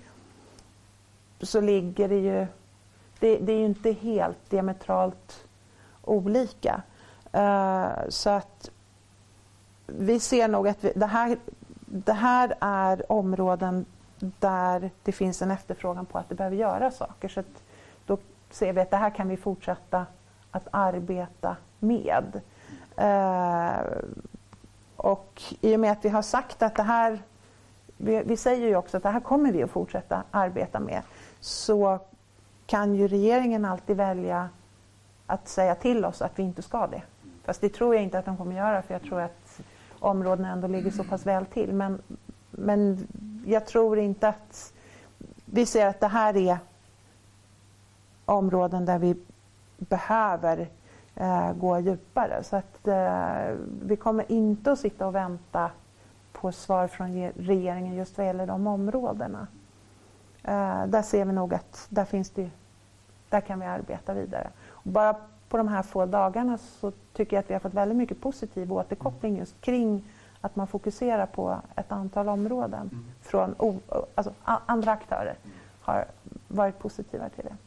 [1.41, 2.47] så ligger det ju
[3.19, 5.45] det, det är ju inte helt diametralt
[6.03, 6.81] olika.
[7.31, 8.69] Eh, så att
[9.87, 11.37] vi ser nog att vi, det, här,
[11.85, 13.85] det här är områden
[14.19, 17.27] där det finns en efterfrågan på att det behöver göras saker.
[17.27, 17.43] Så
[18.05, 18.17] då
[18.49, 20.05] ser vi att det här kan vi fortsätta
[20.51, 22.41] att arbeta med.
[22.95, 23.79] Eh,
[24.95, 27.21] och i och med att vi har sagt att det här,
[27.97, 31.01] vi, vi, säger ju också att det här kommer vi att fortsätta arbeta med,
[31.39, 31.99] så
[32.65, 34.49] kan ju regeringen alltid välja
[35.25, 37.01] att säga till oss att vi inte ska det.
[37.47, 39.61] Fast det tror jag inte att de kommer göra för jag tror att
[39.99, 41.73] områdena ändå ligger så pass väl till.
[41.73, 42.01] Men,
[42.51, 43.07] men
[43.45, 44.73] jag tror inte att...
[45.45, 46.57] Vi ser att det här är
[48.25, 49.15] områden där vi
[49.77, 50.67] behöver
[51.15, 52.43] eh, gå djupare.
[52.43, 55.71] Så att eh, vi kommer inte att sitta och vänta
[56.31, 59.47] på svar från regeringen just vad gäller de områdena.
[60.43, 62.49] Eh, där ser vi nog att där finns det,
[63.29, 64.49] där kan vi arbeta vidare.
[64.67, 65.15] Och bara
[65.49, 68.73] på de här få dagarna så tycker jag att vi har fått väldigt mycket positiv
[68.73, 70.03] återkoppling just kring
[70.41, 73.05] att man fokuserar på ett antal områden mm.
[73.21, 73.79] från
[74.15, 75.37] alltså, andra aktörer
[75.81, 76.05] har
[76.47, 77.57] varit positiva till det.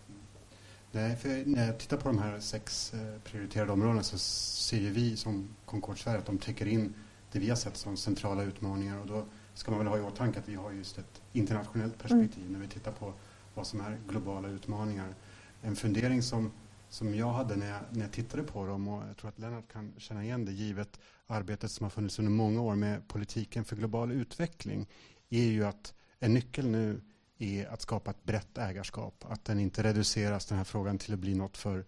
[0.92, 5.16] Nej, för när jag tittar på de här sex eh, prioriterade områdena så ser vi
[5.16, 6.94] som Concord Sverige att de täcker in
[7.32, 10.38] det vi har sett som centrala utmaningar och då ska man väl ha i åtanke
[10.38, 12.52] att vi har just ett internationellt perspektiv mm.
[12.52, 13.12] när vi tittar på
[13.54, 15.14] vad som är globala utmaningar.
[15.62, 16.52] En fundering som,
[16.90, 19.72] som jag hade när jag, när jag tittade på dem och jag tror att Lennart
[19.72, 23.76] kan känna igen det givet arbetet som har funnits under många år med politiken för
[23.76, 24.88] global utveckling
[25.28, 27.00] är ju att en nyckel nu
[27.38, 29.24] är att skapa ett brett ägarskap.
[29.28, 31.84] Att den inte reduceras, den här frågan, till att bli något för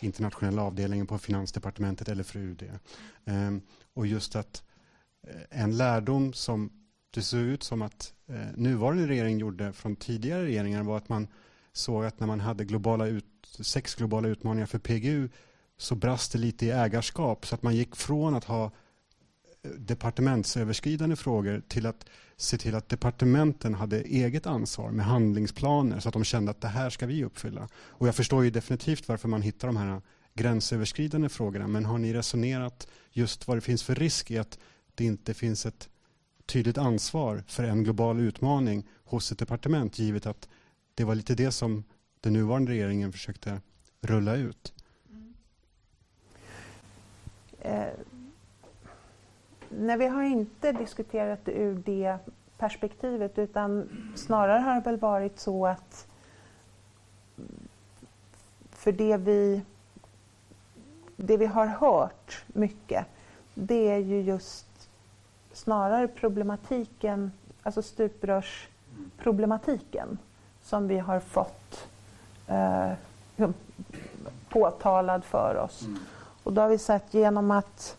[0.00, 2.70] internationella avdelningen på Finansdepartementet eller för UD.
[3.24, 3.60] Ehm,
[3.94, 4.62] och just att
[5.26, 6.70] eh, en lärdom som
[7.10, 11.28] det såg ut som att eh, nuvarande regering gjorde från tidigare regeringar var att man
[11.76, 13.24] såg att när man hade globala ut,
[13.60, 15.28] sex globala utmaningar för PGU
[15.76, 21.16] så brast det lite i ägarskap så att man gick från att ha eh, departementsöverskridande
[21.16, 22.06] frågor till att
[22.36, 26.68] se till att departementen hade eget ansvar med handlingsplaner så att de kände att det
[26.68, 27.68] här ska vi uppfylla.
[27.74, 30.02] Och jag förstår ju definitivt varför man hittar de här
[30.34, 34.58] gränsöverskridande frågorna men har ni resonerat just vad det finns för risk i att
[34.94, 35.88] det inte finns ett
[36.46, 40.48] tydligt ansvar för en global utmaning hos ett departement givet att
[40.94, 41.84] det var lite det som
[42.20, 43.60] den nuvarande regeringen försökte
[44.00, 44.74] rulla ut?
[45.10, 45.34] Mm.
[47.60, 47.88] Eh
[49.78, 52.18] Nej, vi har inte diskuterat det ur det
[52.58, 56.06] perspektivet utan snarare har det väl varit så att
[58.70, 59.62] för det vi,
[61.16, 63.06] det vi har hört mycket
[63.54, 64.90] det är ju just
[65.52, 70.18] snarare problematiken, alltså stuprörsproblematiken
[70.64, 71.88] som vi har fått
[72.46, 72.92] eh,
[74.48, 75.82] påtalad för oss.
[75.82, 75.98] Mm.
[76.42, 77.96] Och då har vi sett genom att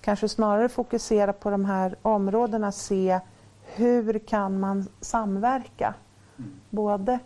[0.00, 3.20] kanske snarare fokusera på de här områdena, se
[3.62, 5.94] hur kan man samverka?
[6.38, 6.50] Mm.
[6.70, 7.18] Både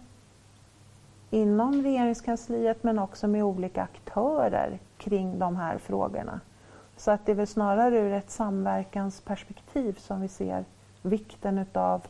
[1.31, 6.41] inom regeringskansliet men också med olika aktörer kring de här frågorna.
[6.97, 10.65] Så att det är väl snarare ur ett samverkansperspektiv som vi ser
[11.03, 12.07] vikten utav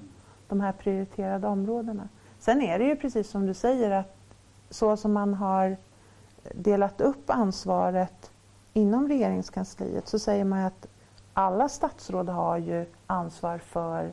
[0.48, 2.08] de här prioriterade områdena.
[2.40, 4.16] Sen är det ju precis som du säger att
[4.70, 5.76] så som man har
[6.54, 8.30] delat upp ansvaret
[8.72, 10.86] inom regeringskansliet så säger man att
[11.32, 14.12] alla statsråd har ju ansvar för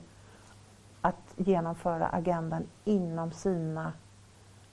[1.01, 3.93] att genomföra agendan inom sina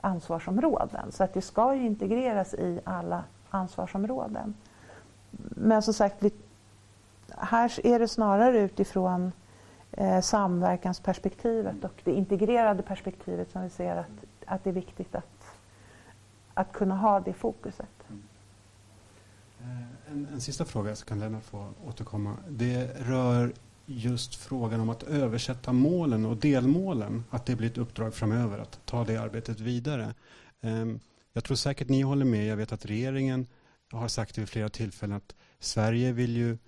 [0.01, 1.13] ansvarsområden.
[1.13, 4.55] Så att det ska ju integreras i alla ansvarsområden.
[5.49, 6.25] Men som sagt,
[7.29, 9.33] här är det snarare utifrån
[9.97, 15.57] eh, samverkansperspektivet och det integrerade perspektivet som vi ser att, att det är viktigt att,
[16.55, 17.89] att kunna ha det fokuset.
[18.09, 18.23] Mm.
[19.61, 22.37] Eh, en, en, sista fråga så kan Lennart få återkomma.
[22.49, 23.53] Det rör
[23.87, 28.81] just frågan om att översätta målen och delmålen, att det blir ett uppdrag framöver att
[28.85, 30.15] ta det arbetet vidare.
[30.61, 31.01] Ehm,
[31.33, 32.47] jag tror säkert ni håller med.
[32.47, 33.47] Jag vet att regeringen
[33.91, 36.59] har sagt vid flera tillfällen att Sverige vill ju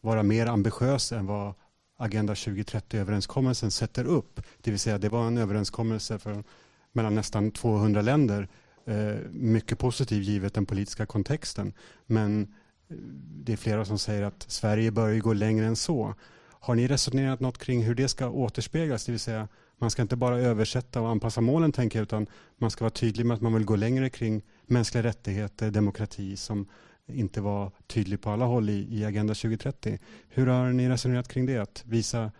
[0.00, 1.54] vara mer ambitiös än vad
[1.96, 4.40] Agenda 2030-överenskommelsen sätter upp.
[4.60, 6.44] Det vill säga det var en överenskommelse för,
[6.92, 8.48] mellan nästan 200 länder.
[8.86, 11.72] Eh, mycket positiv givet den politiska kontexten.
[12.06, 12.42] Men
[12.88, 12.96] eh,
[13.44, 16.14] det är flera som säger att Sverige bör gå längre än så.
[16.60, 19.04] Har ni resonerat något kring hur det ska återspeglas?
[19.04, 22.26] Det vill säga man ska inte bara översätta och anpassa målen tänker jag, utan
[22.58, 26.68] man ska vara tydlig med att man vill gå längre kring mänskliga rättigheter, demokrati som
[27.06, 29.98] inte var tydlig på alla håll i, i Agenda 2030.
[30.28, 31.58] Hur har ni resonerat kring det?
[31.58, 32.32] Att visa,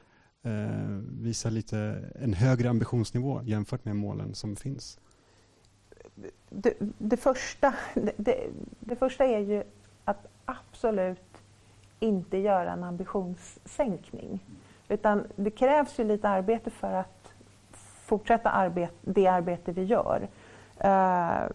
[0.42, 0.50] eh,
[1.20, 1.78] visa lite
[2.22, 4.98] en högre ambitionsnivå jämfört med målen som finns?
[6.50, 7.74] Det, det första,
[8.16, 8.46] det,
[8.80, 9.62] det första är ju
[10.04, 11.42] att absolut
[12.00, 14.40] inte göra en ambitionssänkning.
[14.88, 17.32] Utan det krävs ju lite arbete för att
[18.06, 20.28] fortsätta arbet, det arbete vi gör.
[20.84, 21.50] Uh,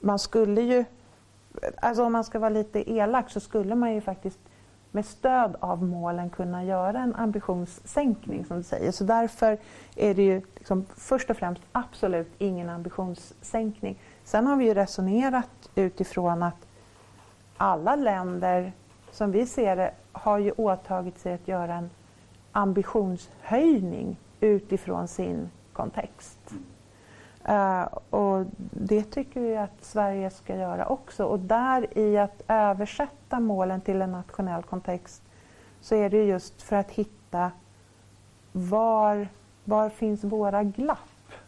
[0.00, 0.84] man skulle ju,
[1.82, 4.38] alltså om man ska vara lite elak så skulle man ju faktiskt
[4.90, 8.92] med stöd av målen kunna göra en ambitionssänkning som du säger.
[8.92, 9.58] Så därför
[9.96, 13.98] är det ju liksom först och främst absolut ingen ambitionssänkning.
[14.24, 16.66] Sen har vi ju resonerat utifrån att
[17.56, 18.72] alla länder
[19.12, 21.90] som vi ser det har ju åtagit sig att göra en
[22.52, 26.54] ambitionshöjning utifrån sin kontext.
[27.50, 31.24] Uh, och det tycker vi att Sverige ska göra också.
[31.24, 35.22] Och där i att översätta målen till en nationell kontext
[35.80, 37.50] så är det just för att hitta
[38.52, 39.28] var,
[39.64, 40.98] var finns våra glapp?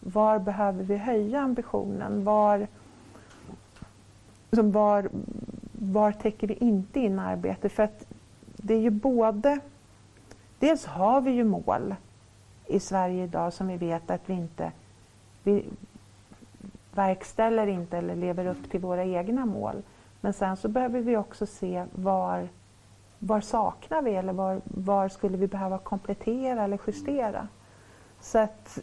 [0.01, 2.25] Var behöver vi höja ambitionen?
[2.25, 2.67] Var,
[4.51, 5.09] liksom var,
[5.73, 7.69] var täcker vi inte in arbete?
[7.69, 8.07] För att
[8.57, 9.61] det är ju både...
[10.59, 11.95] Dels har vi ju mål
[12.67, 14.73] i Sverige idag som vi vet att vi inte
[15.43, 15.65] vi
[16.95, 19.83] verkställer inte eller lever upp till våra egna mål.
[20.21, 22.49] Men sen så behöver vi också se var,
[23.19, 27.49] var saknar vi eller var, var skulle vi behöva komplettera eller justera.
[28.21, 28.79] Så att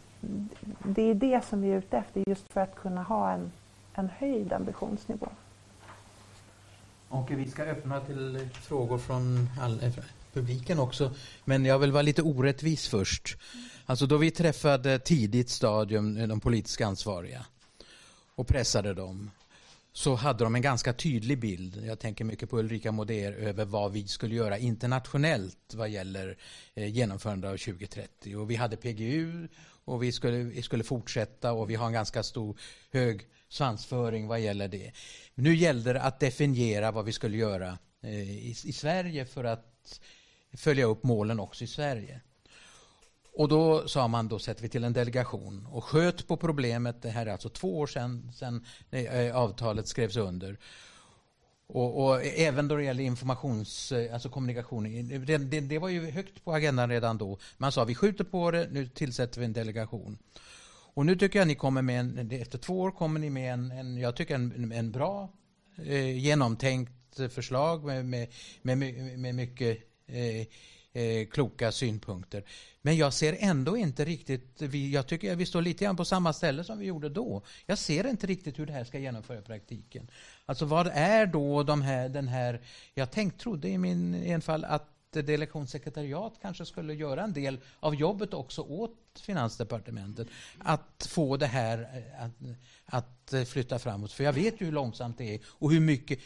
[0.82, 3.52] det är det som vi är ute efter just för att kunna ha en,
[3.94, 5.28] en höjd ambitionsnivå.
[7.08, 9.92] Och vi ska öppna till frågor från all, eh,
[10.32, 11.10] publiken också.
[11.44, 13.36] Men jag vill vara lite orättvis först.
[13.86, 17.46] Alltså då vi träffade tidigt stadium eh, de politiskt ansvariga
[18.40, 19.30] och pressade dem
[19.92, 23.92] så hade de en ganska tydlig bild, jag tänker mycket på Ulrika Moder, över vad
[23.92, 26.38] vi skulle göra internationellt vad gäller
[26.74, 28.36] eh, genomförande av 2030.
[28.36, 29.48] Och vi hade PGU
[29.84, 32.58] och vi skulle, vi skulle fortsätta och vi har en ganska stor
[32.92, 34.92] hög svansföring vad gäller det.
[35.34, 40.00] Nu gällde det att definiera vad vi skulle göra eh, i, i Sverige för att
[40.52, 42.20] följa upp målen också i Sverige.
[43.32, 47.02] Och då sa man då sätter vi till en delegation och sköt på problemet.
[47.02, 50.58] Det här är alltså två år sedan, sedan eh, avtalet skrevs under.
[51.66, 55.08] Och, och, även då det gäller informations, eh, alltså kommunikation.
[55.08, 57.38] Det, det, det, var ju högt på agendan redan då.
[57.56, 60.18] Man sa vi skjuter på det, nu tillsätter vi en delegation.
[60.94, 63.70] Och nu tycker jag ni kommer med en, efter två år kommer ni med en,
[63.70, 65.32] en jag tycker en, en bra
[65.84, 66.92] eh, genomtänkt
[67.30, 68.28] förslag med, med,
[68.62, 68.78] med,
[69.18, 70.46] med mycket eh,
[70.92, 72.44] eh, kloka synpunkter.
[72.82, 76.04] Men jag ser ändå inte riktigt, vi, jag tycker att vi står lite grann på
[76.04, 77.42] samma ställe som vi gjorde då.
[77.66, 80.10] Jag ser inte riktigt hur det här ska genomföras i praktiken.
[80.46, 82.60] Alltså vad är då de här, den här,
[82.94, 88.34] jag tänkte, trodde i min enfall att delegationssekretariat kanske skulle göra en del av jobbet
[88.34, 90.28] också åt Finansdepartementet.
[90.58, 92.32] Att få det här eh, att,
[92.84, 94.12] att eh, flytta framåt.
[94.12, 96.18] För jag vet ju hur långsamt det är och hur mycket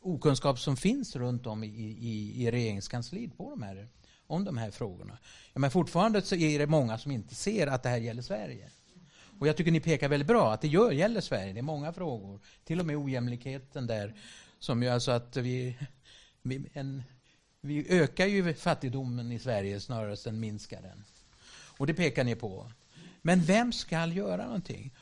[0.00, 3.88] okunskap som finns runt om i, i, i regeringskansliet på de här
[4.26, 5.18] om de här frågorna.
[5.52, 8.70] Ja, men fortfarande så är det många som inte ser att det här gäller Sverige.
[9.38, 11.52] Och jag tycker ni pekar väldigt bra att det gör, gäller Sverige.
[11.52, 12.40] Det är många frågor.
[12.64, 14.14] Till och med ojämlikheten där.
[14.58, 15.78] Som ju alltså att vi,
[16.42, 17.02] vi, en,
[17.60, 21.04] vi ökar ju fattigdomen i Sverige snarare än minskar den.
[21.78, 22.72] Och det pekar ni på.
[23.22, 24.94] Men vem ska göra någonting?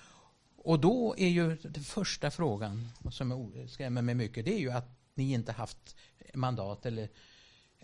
[0.57, 4.89] Och då är ju den första frågan som skrämmer mig mycket, det är ju att
[5.15, 5.97] ni inte haft
[6.35, 7.09] mandat eller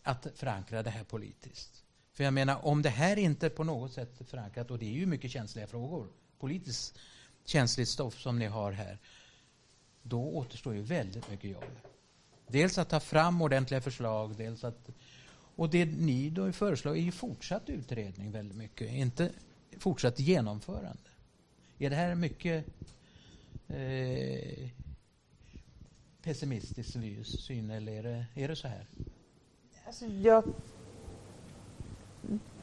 [0.09, 1.85] att förankra det här politiskt.
[2.13, 4.93] För jag menar, om det här inte på något sätt är förankrat, och det är
[4.93, 6.99] ju mycket känsliga frågor, politiskt
[7.45, 8.99] känsligt stoff som ni har här,
[10.03, 11.79] då återstår ju väldigt mycket jobb.
[12.47, 14.91] Dels att ta fram ordentliga förslag, dels att...
[15.57, 19.33] Och det ni då föreslår är ju fortsatt utredning väldigt mycket, inte
[19.79, 21.11] fortsatt genomförande.
[21.79, 22.67] Är det här mycket
[23.69, 24.69] eh,
[26.23, 26.91] pessimistisk
[27.41, 28.87] syn eller är det, är det så här?
[29.89, 30.45] Alltså jag,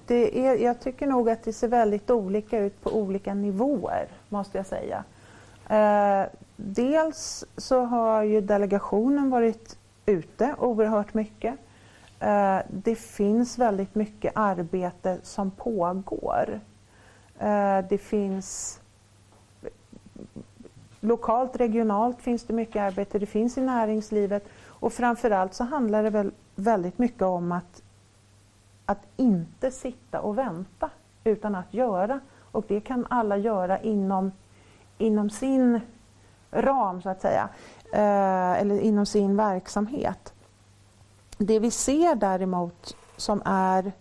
[0.05, 4.57] det är, jag tycker nog att det ser väldigt olika ut på olika nivåer, måste
[4.57, 5.03] jag säga.
[5.69, 11.55] Eh, dels så har ju delegationen varit ute oerhört mycket.
[12.19, 16.59] Eh, det finns väldigt mycket arbete som pågår.
[17.39, 18.79] Eh, det finns
[20.99, 26.09] lokalt, regionalt finns det mycket arbete, det finns i näringslivet och framförallt så handlar det
[26.09, 27.81] väl väldigt mycket om att,
[28.85, 30.89] att inte sitta och vänta
[31.23, 32.19] utan att göra.
[32.39, 34.31] Och det kan alla göra inom,
[34.97, 35.81] inom sin
[36.51, 37.49] ram så att säga,
[37.93, 40.33] eh, eller inom sin verksamhet.
[41.37, 43.91] Det vi ser däremot som är,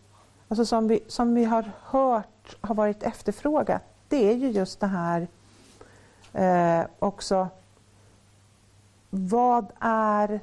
[0.48, 4.86] alltså som vi, som vi har hört har varit efterfrågat, det är ju just det
[4.86, 5.28] här
[6.32, 7.48] eh, också,
[9.10, 10.40] vad är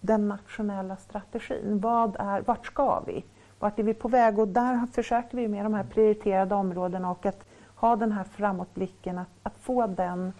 [0.00, 1.80] den nationella strategin?
[1.80, 3.24] Vad är, vart ska vi?
[3.58, 4.38] Vart är vi på väg?
[4.38, 7.44] Och där försöker vi med de här prioriterade områdena och att
[7.74, 10.32] ha den här framåtblicken, att, att få den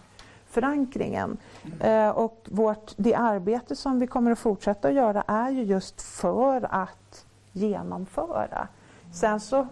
[0.45, 1.37] förankringen.
[1.79, 6.01] Eh, och vårt, det arbete som vi kommer att fortsätta att göra är ju just
[6.01, 8.67] för att genomföra.
[9.13, 9.67] Sen så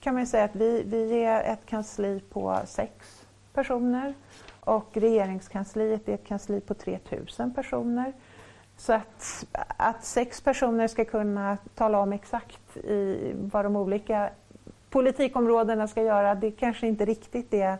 [0.00, 4.14] kan man säga att vi, vi är ett kansli på sex personer
[4.60, 8.12] och regeringskansliet är ett kansli på 3000 personer.
[8.76, 9.46] Så att,
[9.76, 14.30] att sex personer ska kunna tala om exakt i vad de olika
[14.90, 17.78] politikområdena ska göra, det kanske inte riktigt är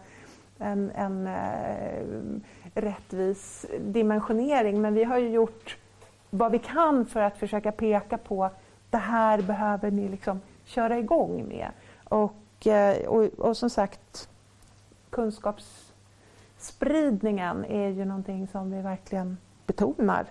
[0.59, 2.05] en, en eh,
[2.75, 4.81] rättvis dimensionering.
[4.81, 5.77] Men vi har ju gjort
[6.31, 8.51] vad vi kan för att försöka peka på
[8.91, 11.69] det här behöver ni liksom köra igång med.
[12.05, 14.29] Och, eh, och, och som sagt,
[15.11, 19.37] kunskapsspridningen är ju någonting som vi verkligen
[19.67, 20.27] betonar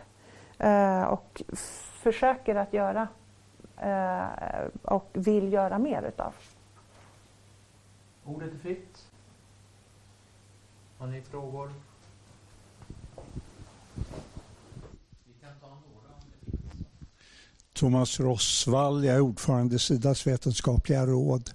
[0.59, 1.41] eh, och
[2.03, 3.07] försöker att göra
[3.77, 6.33] eh, och vill göra mer utav.
[8.25, 9.11] Ordet är fritt.
[10.97, 11.71] Har ni frågor?
[17.74, 21.51] Thomas Rossvall, jag är ordförande i Sidas vetenskapliga råd.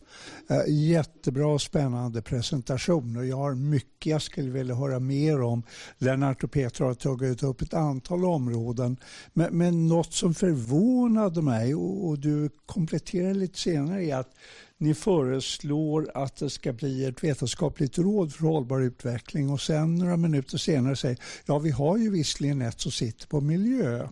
[0.51, 5.63] Eh, jättebra och spännande presentation och jag har mycket jag skulle vilja höra mer om.
[5.99, 8.97] Lennart och Petra har tagit upp ett antal områden
[9.33, 14.35] men, men något som förvånade mig och, och du kompletterar lite senare är att
[14.79, 20.17] ni föreslår att det ska bli ett vetenskapligt råd för hållbar utveckling och sen några
[20.17, 24.09] minuter senare säger ja vi har ju visserligen ett som sitter på miljö.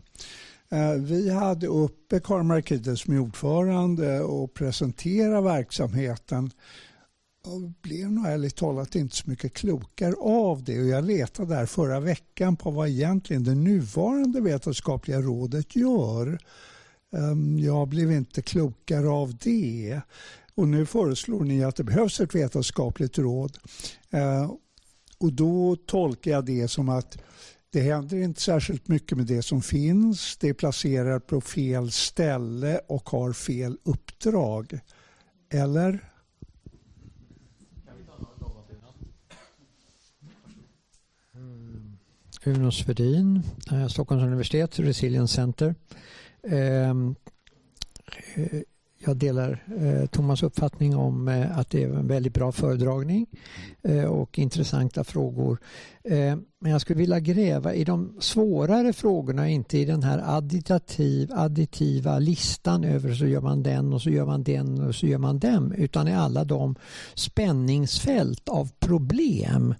[0.70, 6.50] Eh, vi hade uppe Karin Markides som är ordförande och presenterade verksamheten
[7.46, 10.80] och blev nog ärligt talat inte så mycket klokare av det.
[10.80, 16.38] Och jag letade där förra veckan på vad egentligen det nuvarande vetenskapliga rådet gör.
[17.16, 20.00] Ehm, jag blev inte klokare av det.
[20.54, 23.58] Och nu föreslår ni att det behövs ett vetenskapligt råd.
[24.10, 24.52] Eh,
[25.18, 27.18] och då tolkar jag det som att
[27.70, 30.36] det händer inte särskilt mycket med det som finns.
[30.36, 34.80] Det är placerat på fel ställe och har fel uppdrag.
[35.50, 36.10] Eller?
[41.34, 41.96] Mm.
[42.44, 43.42] Uno Svedin,
[43.72, 45.74] eh, Stockholms universitet, Resilience Center.
[46.42, 47.14] Ehm,
[48.34, 48.60] eh,
[48.98, 53.26] jag delar eh, Thomas uppfattning om att det är en väldigt bra föredragning
[54.08, 55.58] och intressanta frågor.
[56.04, 61.32] Ehm, men jag skulle vilja gräva i de svårare frågorna, inte i den här additiv,
[61.34, 65.18] additiva listan över så gör man den och så gör man den och så gör
[65.18, 66.74] man dem, utan i alla de
[67.14, 69.74] spänningsfält av problem.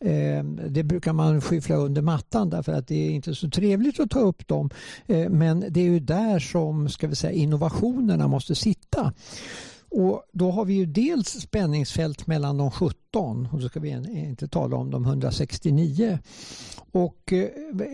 [0.00, 4.10] Eh, det brukar man skyffla under mattan därför att det är inte så trevligt att
[4.10, 4.70] ta upp dem.
[5.06, 9.12] Eh, men det är ju där som ska vi säga, innovationerna måste sitta.
[9.90, 14.48] Och då har vi ju dels spänningsfält mellan de 17 och då ska vi inte
[14.48, 16.18] tala om de 169
[16.92, 17.48] och eh,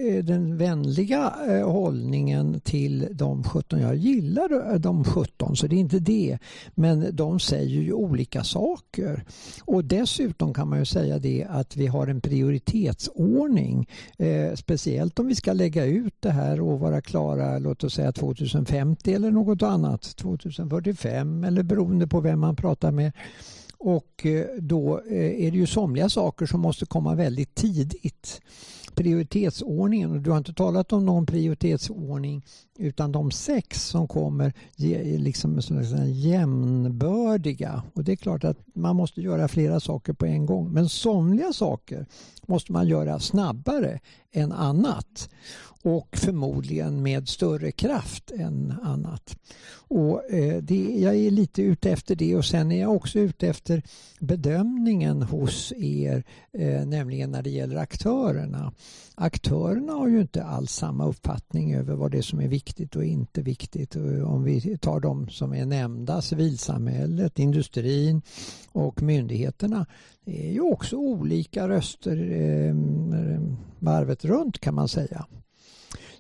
[0.06, 5.80] eh, den vänliga eh, hållningen till de 17, jag gillar de 17 så det är
[5.80, 6.38] inte det,
[6.74, 9.24] men de säger ju olika saker.
[9.64, 13.88] Och dessutom kan man ju säga det att vi har en prioritetsordning,
[14.54, 19.14] speciellt om vi ska lägga ut det här och vara klara, låt oss säga 2050
[19.14, 23.12] eller något annat, 2045 eller beroende på vem man pratar med.
[23.78, 28.40] Och eh, då eh, är det ju somliga saker som måste komma väldigt tidigt
[28.96, 32.44] prioritetsordningen och du har inte talat om någon prioritetsordning
[32.78, 34.52] utan de sex som kommer
[35.18, 35.60] liksom
[36.06, 37.82] jämnbördiga.
[37.94, 40.72] Och det är klart att man måste göra flera saker på en gång.
[40.72, 42.06] Men somliga saker
[42.46, 44.00] måste man göra snabbare
[44.32, 45.30] än annat
[45.82, 49.36] och förmodligen med större kraft än annat.
[49.88, 53.48] Och, eh, det, jag är lite ute efter det och sen är jag också ute
[53.48, 53.82] efter
[54.20, 58.72] bedömningen hos er, eh, nämligen när det gäller aktörerna.
[59.14, 63.04] Aktörerna har ju inte alls samma uppfattning över vad det är som är viktigt och
[63.04, 63.96] inte viktigt.
[63.96, 68.22] Eh, om vi tar de som är nämnda, civilsamhället, industrin
[68.72, 69.86] och myndigheterna.
[70.24, 72.16] Det är ju också olika röster
[73.78, 75.26] varvet runt kan man säga.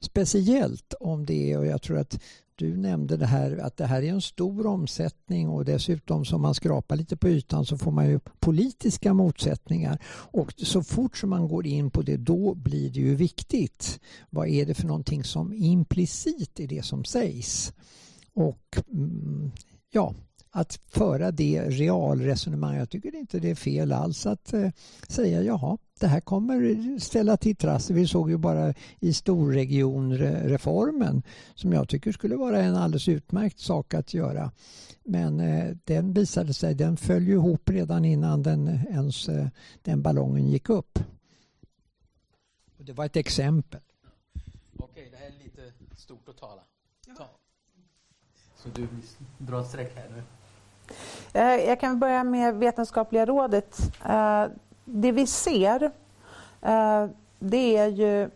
[0.00, 2.20] Speciellt om det är, och jag tror att
[2.56, 6.54] du nämnde det här att det här är en stor omsättning och dessutom som man
[6.54, 11.48] skrapar lite på ytan så får man ju politiska motsättningar och så fort som man
[11.48, 14.00] går in på det då blir det ju viktigt.
[14.30, 17.72] Vad är det för någonting som implicit i det som sägs?
[18.34, 19.50] Och mm,
[19.90, 20.14] ja,
[20.56, 22.76] att föra det realresonemang.
[22.76, 24.70] Jag tycker inte det är fel alls att eh,
[25.08, 27.96] säga jaha, det här kommer ställa till trassel.
[27.96, 31.22] Vi såg ju bara i storregionreformen
[31.54, 34.52] som jag tycker skulle vara en alldeles utmärkt sak att göra.
[35.04, 39.48] Men eh, den visade sig, den föll ihop redan innan den, ens, eh,
[39.82, 40.98] den ballongen gick upp.
[42.78, 43.80] Och det var ett exempel.
[44.76, 46.62] Okej, det här är lite stort att tala.
[47.16, 47.28] Ta.
[48.56, 48.88] Så du
[49.38, 50.22] drar ett streck här nu?
[51.32, 53.78] Eh, jag kan börja med Vetenskapliga rådet.
[54.04, 54.46] Eh,
[54.84, 55.82] det vi ser
[56.62, 57.06] eh,
[57.38, 58.30] det är ju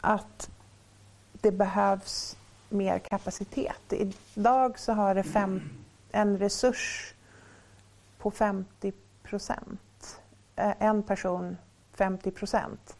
[0.00, 0.50] att
[1.32, 2.36] det behövs
[2.68, 3.92] mer kapacitet.
[4.34, 5.62] Idag så har det fem,
[6.12, 7.14] en resurs
[8.18, 10.20] på 50 procent.
[10.56, 11.56] En person
[11.94, 12.96] 50 procent.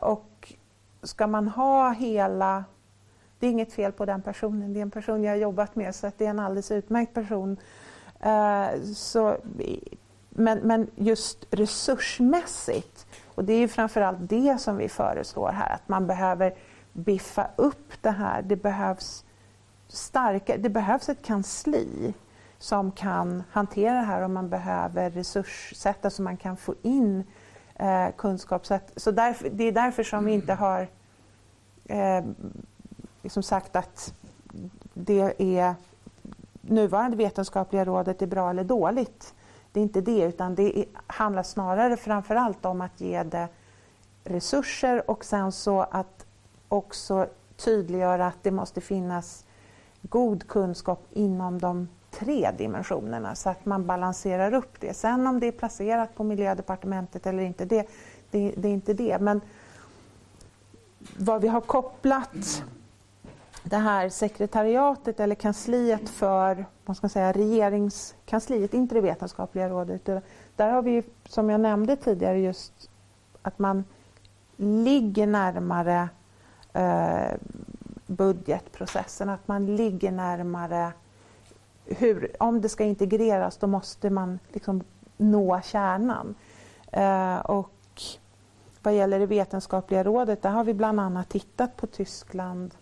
[0.00, 0.52] Och
[1.02, 2.64] ska man ha hela
[3.38, 5.94] det är inget fel på den personen, det är en person jag har jobbat med
[5.94, 7.56] så att det är en alldeles utmärkt person.
[8.26, 9.36] Uh, så,
[10.30, 15.88] men, men just resursmässigt, och det är ju framförallt det som vi föreslår här, att
[15.88, 16.54] man behöver
[16.92, 18.42] biffa upp det här.
[18.42, 19.24] Det behövs,
[19.88, 22.14] starka, det behövs ett kansli
[22.58, 27.24] som kan hantera det här och man behöver resurssätta så alltså man kan få in
[27.74, 28.66] eh, kunskap.
[28.66, 30.88] Så, att, så därför, det är därför som vi inte har
[31.84, 32.24] eh,
[33.28, 34.14] liksom sagt att
[34.94, 35.74] det är
[36.60, 39.34] nuvarande vetenskapliga rådet är bra eller dåligt.
[39.72, 43.48] Det är inte det, utan det handlar snarare framförallt om att ge det
[44.24, 46.26] resurser och sen så att
[46.68, 47.26] också
[47.56, 49.44] tydliggöra att det måste finnas
[50.02, 54.94] god kunskap inom de tre dimensionerna så att man balanserar upp det.
[54.94, 57.88] Sen om det är placerat på miljödepartementet eller inte, det,
[58.30, 59.18] det, det är inte det.
[59.20, 59.40] Men
[61.16, 62.64] vad vi har kopplat
[63.68, 70.04] det här sekretariatet eller kansliet för vad ska man säga, regeringskansliet, inte det vetenskapliga rådet.
[70.56, 72.90] Där har vi, ju, som jag nämnde tidigare, just
[73.42, 73.84] att man
[74.56, 76.08] ligger närmare
[76.72, 77.36] eh,
[78.06, 80.92] budgetprocessen, att man ligger närmare
[81.84, 84.82] hur, om det ska integreras då måste man liksom
[85.16, 86.34] nå kärnan.
[86.92, 88.02] Eh, och
[88.82, 92.74] vad gäller det vetenskapliga rådet, där har vi bland annat tittat på Tyskland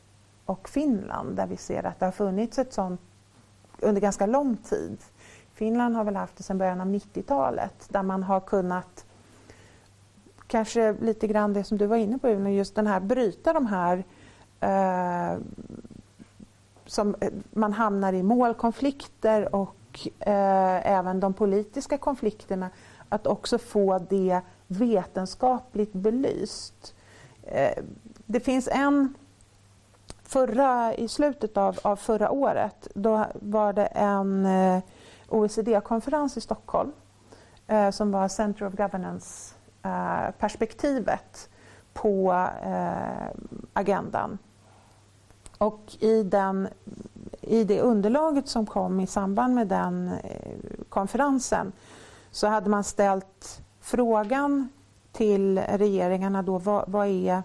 [0.46, 3.00] och Finland där vi ser att det har funnits ett sånt
[3.80, 4.98] under ganska lång tid.
[5.54, 9.04] Finland har väl haft det sedan början av 90-talet där man har kunnat
[10.46, 13.66] kanske lite grann det som du var inne på Uno, just den här bryta de
[13.66, 14.04] här
[14.60, 15.38] eh,
[16.86, 22.70] som eh, man hamnar i målkonflikter och eh, även de politiska konflikterna
[23.08, 26.94] att också få det vetenskapligt belyst.
[27.42, 27.82] Eh,
[28.26, 29.14] det finns en
[30.28, 34.82] förra, I slutet av, av förra året då var det en eh,
[35.28, 36.92] OECD-konferens i Stockholm
[37.66, 41.18] eh, som var Center of Governance-perspektivet eh,
[41.92, 43.26] på eh,
[43.72, 44.38] agendan.
[45.58, 46.68] Och i, den,
[47.40, 50.52] i det underlaget som kom i samband med den eh,
[50.88, 51.72] konferensen
[52.30, 54.68] så hade man ställt frågan
[55.12, 57.42] till regeringarna då vad, vad är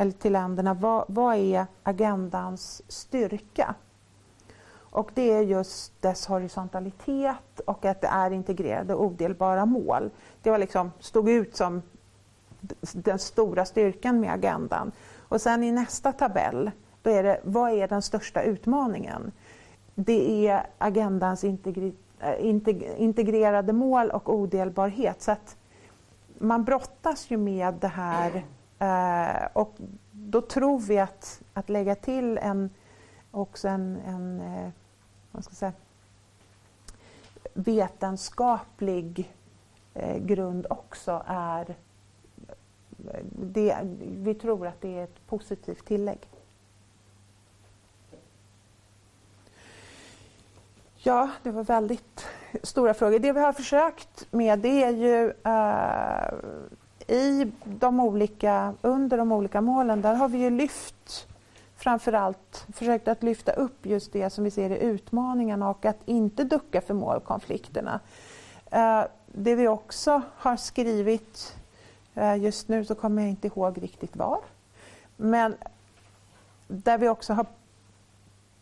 [0.00, 3.74] eller till länderna, vad, vad är agendans styrka?
[4.78, 10.10] Och det är just dess horisontalitet och att det är integrerade och odelbara mål.
[10.42, 11.82] Det var liksom, stod ut som
[12.92, 14.92] den stora styrkan med agendan.
[15.18, 16.70] Och sen i nästa tabell,
[17.02, 19.32] då är det vad är den största utmaningen?
[19.94, 21.52] Det är agendans eh,
[22.96, 25.22] integrerade mål och odelbarhet.
[25.22, 25.56] Så att
[26.38, 28.44] man brottas ju med det här
[28.80, 29.74] Eh, och
[30.12, 32.70] då tror vi att, att lägga till en,
[33.30, 34.70] också en, en eh,
[35.30, 35.72] vad ska jag säga,
[37.54, 39.32] vetenskaplig
[39.94, 41.76] eh, grund också är
[43.32, 46.18] det, vi tror att det är ett positivt tillägg.
[50.96, 52.26] Ja, det var väldigt
[52.62, 53.18] stora frågor.
[53.18, 56.34] Det vi har försökt med det är ju eh,
[57.10, 61.26] i de olika, under de olika målen, där har vi ju lyft
[61.76, 66.44] framförallt försökt att lyfta upp just det som vi ser är utmaningarna och att inte
[66.44, 68.00] ducka för målkonflikterna.
[68.70, 71.56] Eh, det vi också har skrivit,
[72.14, 74.40] eh, just nu så kommer jag inte ihåg riktigt var,
[75.16, 75.54] men
[76.68, 77.46] där vi också har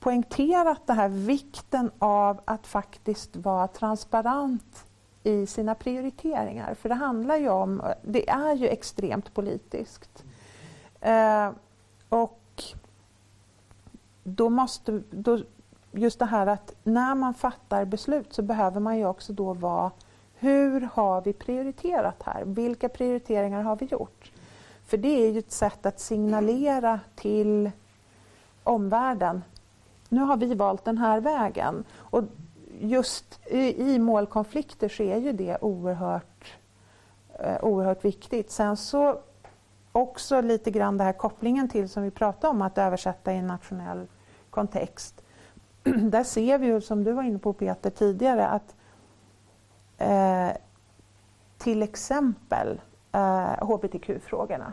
[0.01, 4.88] poängterat det här vikten av att faktiskt vara transparent
[5.29, 6.75] i sina prioriteringar.
[6.75, 10.25] För det handlar ju om, det är ju extremt politiskt.
[11.01, 11.51] Eh,
[12.09, 12.63] och
[14.25, 15.39] då måste, då,
[15.93, 19.91] just det här att när man fattar beslut så behöver man ju också då vara
[20.39, 22.45] hur har vi prioriterat här?
[22.45, 24.33] Vilka prioriteringar har vi gjort?
[24.87, 27.71] För det är ju ett sätt att signalera till
[28.63, 29.43] omvärlden.
[30.09, 31.85] Nu har vi valt den här vägen.
[31.97, 32.25] Och
[32.81, 36.59] just i, i målkonflikter så är ju det oerhört,
[37.39, 38.51] eh, oerhört viktigt.
[38.51, 39.21] Sen så
[39.93, 43.47] också lite grann den här kopplingen till som vi pratade om att översätta i en
[43.47, 44.07] nationell
[44.51, 45.23] kontext.
[45.83, 48.77] Där ser vi ju, som du var inne på Peter tidigare, att
[49.99, 50.57] eh,
[51.59, 52.81] till exempel
[53.13, 54.73] eh, hbtq-frågorna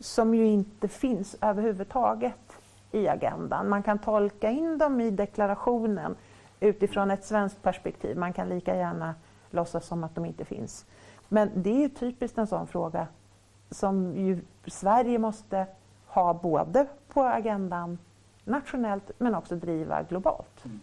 [0.00, 2.52] som ju inte finns överhuvudtaget
[2.92, 3.68] i agendan.
[3.68, 6.16] Man kan tolka in dem i deklarationen
[6.62, 8.16] utifrån ett svenskt perspektiv.
[8.16, 9.14] Man kan lika gärna
[9.50, 10.86] låtsas som att de inte finns.
[11.28, 13.06] Men det är typiskt en sån fråga
[13.70, 14.14] som
[14.66, 15.66] Sverige måste
[16.06, 17.98] ha både på agendan
[18.44, 20.64] nationellt men också driva globalt.
[20.64, 20.80] Mm.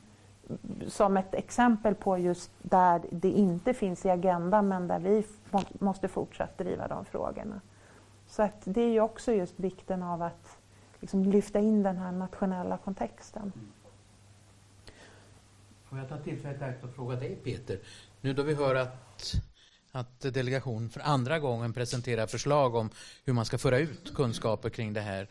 [0.87, 5.25] Som ett exempel på just där det inte finns i agendan men där vi
[5.79, 7.61] måste fortsätta driva de frågorna.
[8.27, 10.57] Så att det är ju också just vikten av att
[10.99, 13.51] liksom lyfta in den här nationella kontexten.
[15.89, 17.79] Får jag ta tillfället i akt och fråga dig Peter,
[18.21, 19.35] nu då vi hör att
[19.91, 22.89] att delegationen för andra gången presenterar förslag om
[23.25, 25.29] hur man ska föra ut kunskaper kring det här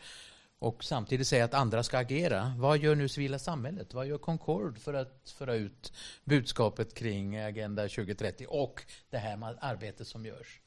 [0.59, 2.53] och samtidigt säga att andra ska agera.
[2.57, 3.93] Vad gör nu civila samhället?
[3.93, 5.93] Vad gör Concord för att föra ut
[6.23, 10.59] budskapet kring Agenda 2030 och det här arbetet som görs?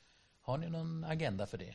[0.43, 1.75] Har ni någon agenda för det?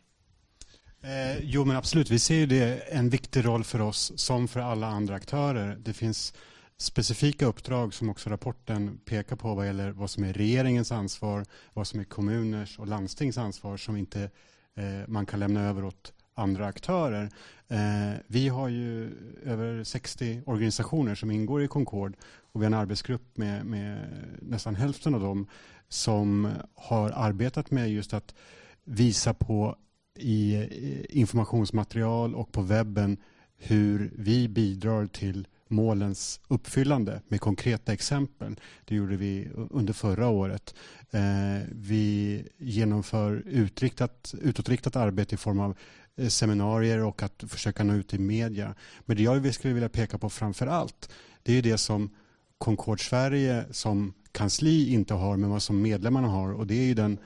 [1.02, 2.10] Eh, jo, men absolut.
[2.10, 5.76] Vi ser ju det en viktig roll för oss som för alla andra aktörer.
[5.80, 6.34] Det finns
[6.78, 11.88] specifika uppdrag som också rapporten pekar på vad gäller vad som är regeringens ansvar, vad
[11.88, 14.30] som är kommuners och landstings ansvar som inte
[14.76, 17.30] eh, man kan lämna över åt andra aktörer.
[17.68, 19.12] Eh, vi har ju
[19.44, 22.16] över 60 organisationer som ingår i Concord
[22.52, 24.10] och vi har en arbetsgrupp med, med
[24.42, 25.48] nästan hälften av dem
[25.90, 28.36] som har arbetat med just att
[28.84, 29.78] visa på
[30.20, 30.68] i
[31.10, 33.18] informationsmaterial och på webben
[33.58, 38.56] hur vi bidrar till målens uppfyllande med konkreta exempel.
[38.86, 40.76] Det gjorde vi under förra året.
[41.12, 45.78] Eh, vi genomför utriktat, utåtriktat arbete i form av
[46.16, 48.76] eh, seminarier och att försöka nå ut i media.
[49.06, 51.10] Men det jag skulle vilja peka på framför allt
[51.44, 52.10] det är det som
[52.58, 57.18] Concord Sverige som kansli inte har men vad som medlemmarna har och det är den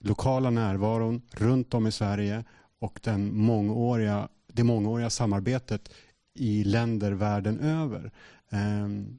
[0.00, 2.44] lokala närvaron runt om i Sverige
[2.78, 5.90] och den mångåriga, det mångåriga samarbetet
[6.36, 8.12] i länder världen över.
[8.50, 9.18] Ehm,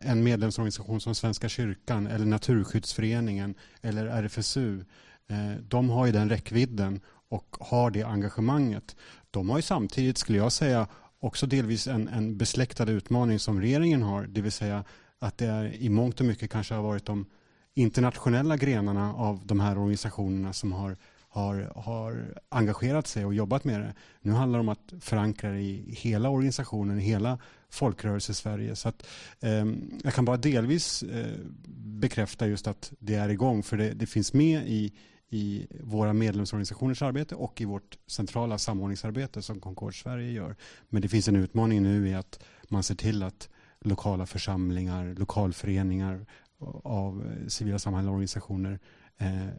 [0.00, 4.84] en medlemsorganisation som Svenska kyrkan eller Naturskyddsföreningen eller RFSU
[5.28, 8.96] eh, de har ju den räckvidden och har det engagemanget.
[9.30, 10.86] De har ju samtidigt, skulle jag säga,
[11.20, 14.84] också delvis en, en besläktad utmaning som regeringen har, det vill säga
[15.18, 17.26] att det är, i mångt och mycket kanske har varit de
[17.74, 20.96] internationella grenarna av de här organisationerna som har
[21.34, 23.94] har, har engagerat sig och jobbat med det.
[24.20, 27.38] Nu handlar det om att förankra det i hela organisationen, i hela
[27.70, 28.76] folkrörelse-Sverige.
[28.76, 29.06] Så att,
[29.40, 29.66] eh,
[30.04, 31.38] jag kan bara delvis eh,
[31.76, 34.92] bekräfta just att det är igång, för det, det finns med i,
[35.28, 40.56] i våra medlemsorganisationers arbete och i vårt centrala samordningsarbete som Concord Sverige gör.
[40.88, 43.48] Men det finns en utmaning nu i att man ser till att
[43.80, 46.26] lokala församlingar, lokalföreningar
[46.84, 48.78] av eh, civila samhällsorganisationer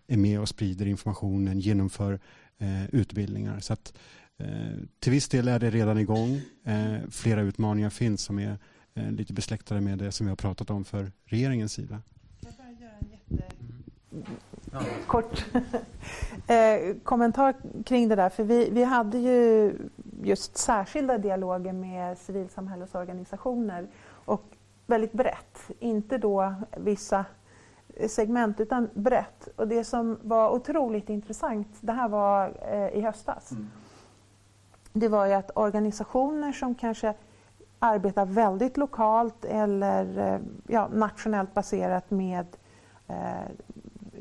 [0.08, 2.20] är med och sprider informationen, genomför
[2.58, 3.60] eh, utbildningar.
[3.60, 3.94] Så att,
[4.38, 4.48] eh,
[5.00, 6.42] till viss del är det redan igång.
[7.10, 8.58] flera utmaningar finns som är
[8.96, 12.02] eh, lite besläktade med det som vi har pratat om för regeringens sida.
[15.08, 15.46] kort
[16.48, 18.30] eh, kommentar kring det där.
[18.30, 19.74] För vi, vi hade ju
[20.24, 24.44] just särskilda dialoger med civilsamhällesorganisationer och
[24.86, 25.72] väldigt brett.
[25.80, 27.26] Inte då vissa
[28.08, 29.48] segment utan brett.
[29.56, 33.68] Och det som var otroligt intressant, det här var eh, i höstas, mm.
[34.94, 37.14] det var ju att organisationer som kanske
[37.80, 42.46] arbetar väldigt lokalt eller eh, ja, nationellt baserat med
[43.08, 43.16] eh,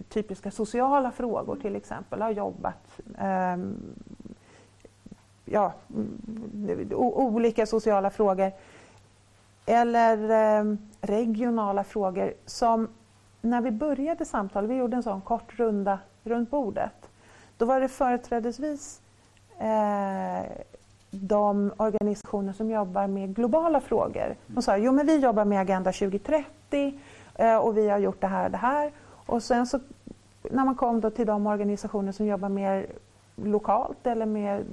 [0.09, 3.57] typiska sociala frågor till exempel har jobbat eh,
[5.45, 5.73] ja,
[6.95, 8.53] olika sociala frågor
[9.67, 12.89] eller eh, regionala frågor som
[13.45, 17.11] när vi började samtalet, vi gjorde en sån kort runda runt bordet,
[17.57, 19.01] då var det företrädesvis
[19.59, 20.51] eh,
[21.11, 24.35] de organisationer som jobbar med globala frågor.
[24.47, 26.99] De sa jo men vi jobbar med Agenda 2030
[27.35, 28.93] eh, och vi har gjort det här och det här.
[29.27, 29.81] Och sen så
[30.51, 32.87] när man kom då till de organisationer som jobbar mer
[33.37, 34.65] lokalt eller med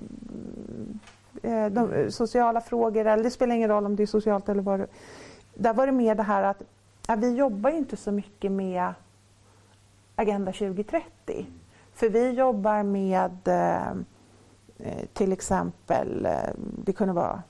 [1.43, 4.79] eh, de, sociala frågor, eller det spelar ingen roll om det är socialt eller vad
[4.79, 4.87] det
[5.53, 6.61] Där var det mer det här att
[7.07, 8.93] ja, vi jobbar inte så mycket med
[10.15, 11.45] Agenda 2030.
[11.93, 13.91] För vi jobbar med eh,
[14.77, 17.43] eh, till exempel, eh, det kunde vara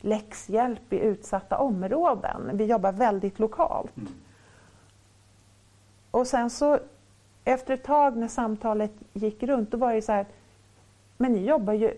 [0.00, 2.50] läxhjälp i utsatta områden.
[2.56, 3.96] Vi jobbar väldigt lokalt.
[3.96, 4.12] Mm.
[6.10, 6.78] Och sen så
[7.44, 10.26] efter ett tag när samtalet gick runt, då var det så här,
[11.16, 11.96] men ni jobbar ju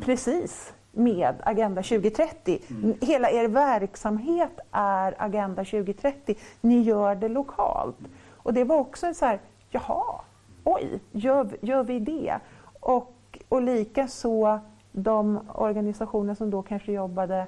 [0.00, 2.58] precis med Agenda 2030.
[2.70, 2.94] Mm.
[3.00, 6.36] Hela er verksamhet är Agenda 2030.
[6.60, 7.98] Ni gör det lokalt.
[7.98, 8.10] Mm.
[8.36, 10.20] Och det var också så här, jaha,
[10.64, 12.38] oj, gör, gör vi det?
[12.80, 14.60] Och, och lika så
[14.92, 17.46] de organisationer som då kanske jobbade,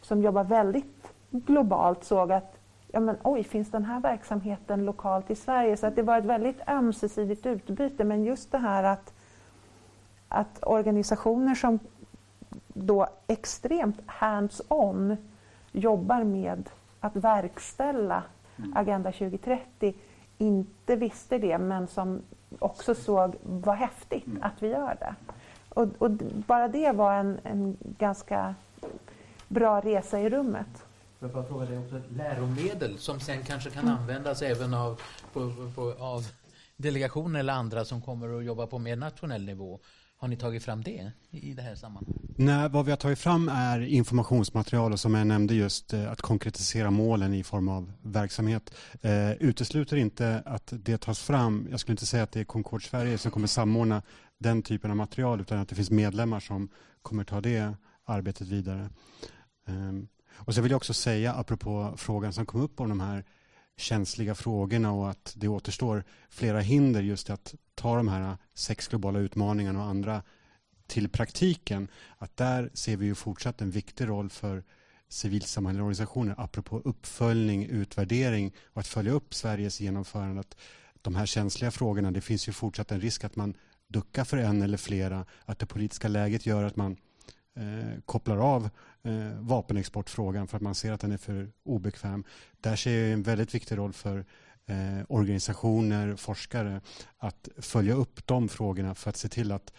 [0.00, 2.56] som jobbar väldigt globalt såg att
[2.92, 5.76] ja men oj, finns den här verksamheten lokalt i Sverige?
[5.76, 8.04] Så att det var ett väldigt ömsesidigt utbyte.
[8.04, 9.12] Men just det här att,
[10.28, 11.78] att organisationer som
[12.68, 15.16] då extremt hands-on
[15.72, 16.70] jobbar med
[17.00, 18.22] att verkställa
[18.56, 18.76] mm.
[18.76, 19.94] Agenda 2030
[20.38, 22.22] inte visste det men som
[22.58, 24.42] också såg vad häftigt mm.
[24.42, 25.14] att vi gör det.
[25.68, 26.10] Och, och
[26.46, 28.54] bara det var en, en ganska
[29.48, 30.84] bra resa i rummet.
[31.18, 33.96] Jag bara fråga dig också, läromedel som sen kanske kan mm.
[33.96, 35.00] användas även av,
[35.32, 36.26] på, på, av
[36.76, 39.78] delegationer eller andra som kommer att jobba på mer nationell nivå.
[40.20, 42.22] Har ni tagit fram det i det här sammanhanget?
[42.36, 46.20] Nej, vad vi har tagit fram är informationsmaterial och som jag nämnde just eh, att
[46.20, 48.74] konkretisera målen i form av verksamhet.
[49.00, 51.68] Eh, utesluter inte att det tas fram.
[51.70, 54.02] Jag skulle inte säga att det är Concord Sverige som kommer samordna
[54.38, 56.68] den typen av material utan att det finns medlemmar som
[57.02, 58.90] kommer ta det arbetet vidare.
[59.68, 59.92] Eh,
[60.34, 63.24] och så vill jag också säga, apropå frågan som kom upp om de här
[63.76, 69.18] känsliga frågorna och att det återstår flera hinder just att ta de här sex globala
[69.18, 70.22] utmaningarna och andra
[70.86, 71.88] till praktiken.
[72.18, 74.64] Att där ser vi ju fortsatt en viktig roll för
[75.08, 80.40] civilsamhällesorganisationer apropå uppföljning, utvärdering och att följa upp Sveriges genomförande.
[80.40, 80.56] Att
[81.02, 83.54] de här känsliga frågorna, det finns ju fortsatt en risk att man
[83.88, 86.96] duckar för en eller flera, att det politiska läget gör att man
[87.56, 88.70] eh, kopplar av
[89.02, 92.24] eh, vapenexportfrågan för att man ser att den är för obekväm.
[92.60, 94.24] Där ser jag en väldigt viktig roll för
[94.66, 96.80] eh, organisationer, forskare
[97.18, 99.72] att följa upp de frågorna för att se till att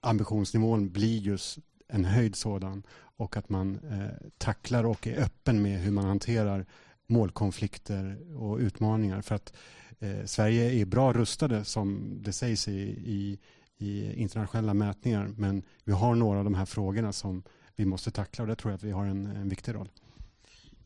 [0.00, 2.82] ambitionsnivån blir just en höjd sådan
[3.16, 6.66] och att man eh, tacklar och är öppen med hur man hanterar
[7.06, 9.22] målkonflikter och utmaningar.
[9.22, 9.52] För att
[9.98, 13.38] eh, Sverige är bra rustade som det sägs i, i,
[13.78, 17.42] i, internationella mätningar men vi har några av de här frågorna som
[17.80, 19.88] vi måste tackla och där tror jag att vi har en, en viktig roll.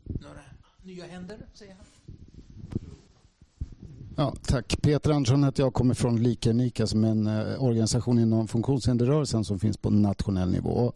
[0.05, 0.41] Några
[0.83, 1.85] nya händer, säger han.
[4.17, 4.83] Ja, tack.
[4.83, 9.59] Peter Andersson heter jag kommer från Lika Unika som en eh, organisation inom funktionshinderrörelsen som
[9.59, 10.93] finns på nationell nivå.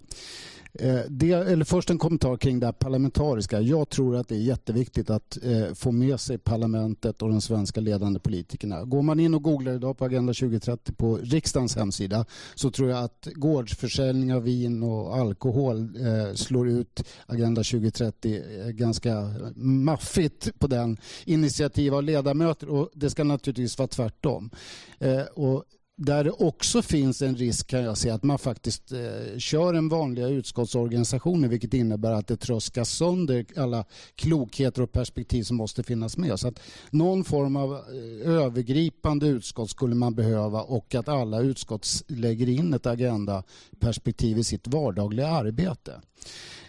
[0.79, 3.61] Eh, det, eller först en kommentar kring det parlamentariska.
[3.61, 7.81] Jag tror att det är jätteviktigt att eh, få med sig parlamentet och de svenska
[7.81, 8.85] ledande politikerna.
[8.85, 12.24] Går man in och googlar idag på Agenda 2030 på riksdagens hemsida
[12.55, 18.68] så tror jag att gårdsförsäljning av vin och alkohol eh, slår ut Agenda 2030 eh,
[18.68, 24.51] ganska maffigt på den initiativ av ledamöter och det ska naturligtvis vara tvärtom.
[24.99, 25.64] Eh, och
[26.01, 29.89] där det också finns en risk kan jag se att man faktiskt eh, kör en
[29.89, 33.85] vanliga utskottsorganisationen vilket innebär att det tröskas sönder alla
[34.15, 36.41] klokheter och perspektiv som måste finnas med.
[36.41, 41.87] Så att någon form av eh, övergripande utskott skulle man behöva och att alla utskott
[42.07, 46.01] lägger in ett agendaperspektiv i sitt vardagliga arbete.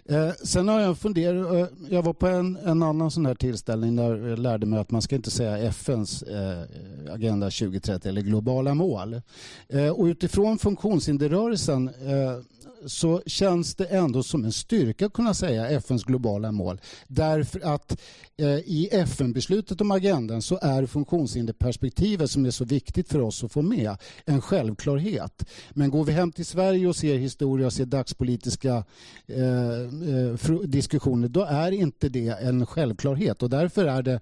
[0.08, 3.96] Eh, sen har jag funderat, eh, jag var på en, en, annan sån här tillställning
[3.96, 6.62] där jag lärde mig att man ska inte säga FNs eh,
[7.12, 9.20] Agenda 2030 eller globala mål.
[9.68, 12.38] Eh, och utifrån funktionshinderrörelsen eh,
[12.86, 16.80] så känns det ändå som en styrka att kunna säga FNs globala mål.
[17.06, 18.00] Därför att
[18.36, 23.52] eh, i FN-beslutet om agendan så är funktionshinderperspektivet som är så viktigt för oss att
[23.52, 25.44] få med en självklarhet.
[25.70, 28.84] Men går vi hem till Sverige och ser historia och ser dagspolitiska
[29.26, 34.20] eh, eh diskussioner då är inte det en självklarhet och därför är det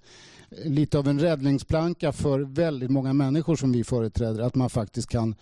[0.50, 5.34] lite av en räddningsplanka för väldigt många människor som vi företräder att man faktiskt kan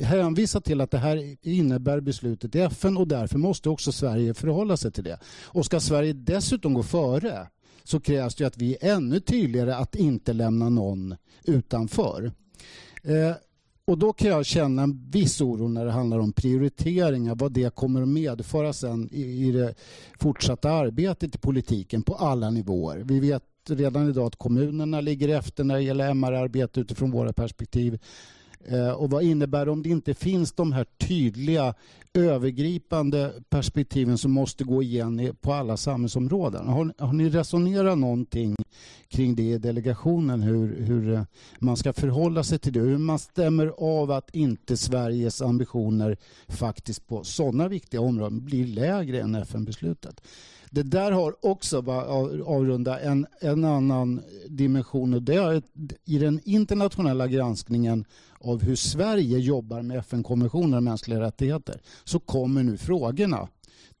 [0.00, 4.76] hänvisa till att det här innebär beslutet i FN och därför måste också Sverige förhålla
[4.76, 5.18] sig till det.
[5.44, 7.46] Och ska Sverige dessutom gå före
[7.84, 12.32] så krävs det att vi är ännu tydligare att inte lämna någon utanför.
[13.02, 13.36] Eh,
[13.84, 17.74] och då kan jag känna en viss oro när det handlar om prioriteringar, vad det
[17.74, 19.74] kommer att medföra sen i, i det
[20.20, 22.98] fortsatta arbetet i politiken på alla nivåer.
[23.04, 27.98] Vi vet redan idag att kommunerna ligger efter när det gäller MR-arbete utifrån våra perspektiv.
[28.64, 31.74] Eh, och vad innebär det om det inte finns de här tydliga
[32.14, 36.68] övergripande perspektiven som måste gå igen på alla samhällsområden?
[36.68, 38.56] Har, har ni resonerat någonting
[39.08, 40.42] kring det i delegationen?
[40.42, 41.22] Hur, hur eh,
[41.58, 42.80] man ska förhålla sig till det?
[42.80, 46.16] Hur man stämmer av att inte Sveriges ambitioner
[46.48, 50.20] faktiskt på sådana viktiga områden blir lägre än FN-beslutet?
[50.74, 51.76] Det där har också,
[52.46, 55.62] avrunda, en, en annan dimension och det är
[56.04, 58.04] i den internationella granskningen
[58.40, 63.48] av hur Sverige jobbar med FN-konventionen om mänskliga rättigheter så kommer nu frågorna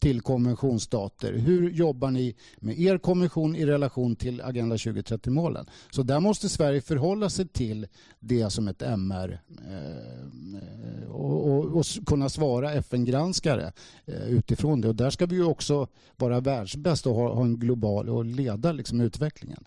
[0.02, 1.32] till konventionsstater.
[1.32, 5.66] Hur jobbar ni med er konvention i relation till Agenda 2030-målen?
[5.90, 7.86] Så där måste Sverige förhålla sig till
[8.20, 13.72] det som ett MR eh, och, och, och, kunna svara FN-granskare
[14.06, 14.88] eh, utifrån det.
[14.88, 19.00] Och där ska vi också vara världsbäst och ha, ha en global och leda liksom,
[19.00, 19.64] utvecklingen.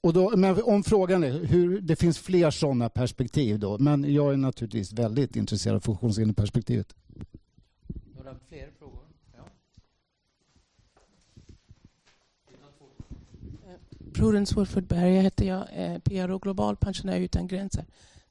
[0.00, 4.32] Och då, men om frågan är hur det finns fler sådana perspektiv då, men jag
[4.32, 6.94] är naturligtvis väldigt intresserad av funktionshinderperspektivet.
[8.16, 9.04] Några fler frågor?
[9.36, 9.44] Ja.
[14.12, 17.84] Prudence Woodford Berg heter jag, eh, PRO Global Pensionär utan gränser.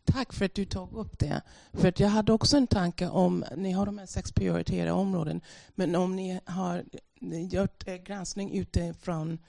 [0.05, 1.41] Tack för att du tog upp det.
[1.73, 5.41] För att jag hade också en tanke om, ni har de här sex prioriterade områden,
[5.75, 6.84] men om ni har
[7.51, 9.39] gjort eh, granskning utifrån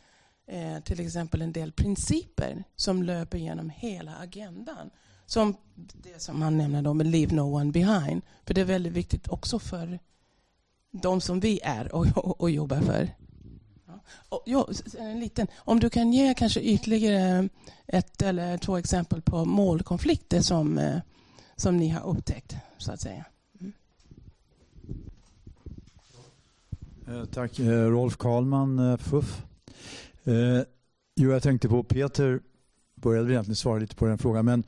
[0.47, 4.91] eh, till exempel en del principer som löper genom hela agendan.
[5.27, 8.23] Som det som han nämner om Leave No One Behind.
[8.45, 9.99] För det är väldigt viktigt också för
[10.91, 13.09] de som vi är och, och, och jobbar för.
[14.29, 17.49] Och, ja, en liten, om du kan ge kanske ytterligare
[17.87, 20.99] ett eller två exempel på målkonflikter som, eh,
[21.57, 23.25] som ni har upptäckt, så att säga.
[23.61, 23.73] Mm.
[27.09, 27.59] Eh, tack.
[27.59, 29.43] Eh, Rolf Karlman, FUF.
[31.17, 32.41] Jo, jag tänkte på Peter
[33.03, 34.65] började egentligen svara lite på den frågan men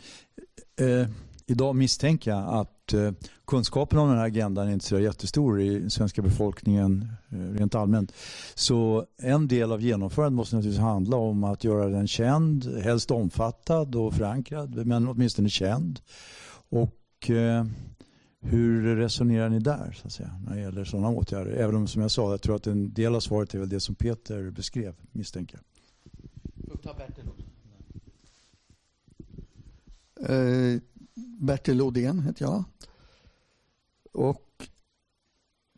[0.76, 1.08] eh,
[1.46, 3.12] idag misstänker jag att eh,
[3.46, 7.74] kunskapen om den här agendan är inte så jättestor i den svenska befolkningen eh, rent
[7.74, 8.12] allmänt.
[8.54, 13.94] Så en del av genomförandet måste naturligtvis handla om att göra den känd, helst omfattad
[13.94, 16.00] och förankrad men åtminstone känd.
[16.68, 17.64] Och eh,
[18.40, 21.52] hur resonerar ni där så att säga, när det gäller sådana åtgärder?
[21.52, 23.80] Även om som jag sa, jag tror att en del av svaret är väl det
[23.80, 25.64] som Peter beskrev, misstänker jag.
[26.96, 27.24] Bertil
[30.20, 30.80] eh,
[31.14, 32.64] Bertil Odén heter jag.
[34.12, 34.68] Och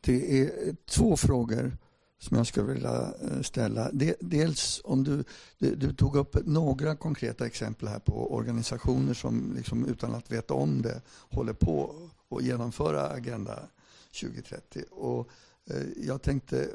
[0.00, 1.76] det är två frågor
[2.18, 3.90] som jag skulle vilja eh, ställa.
[4.20, 5.24] Dels om du,
[5.58, 10.82] du, tog upp några konkreta exempel här på organisationer som liksom, utan att veta om
[10.82, 11.94] det håller på
[12.30, 13.58] att genomföra Agenda
[14.20, 14.84] 2030.
[14.90, 15.28] Och
[15.70, 16.68] eh, jag tänkte,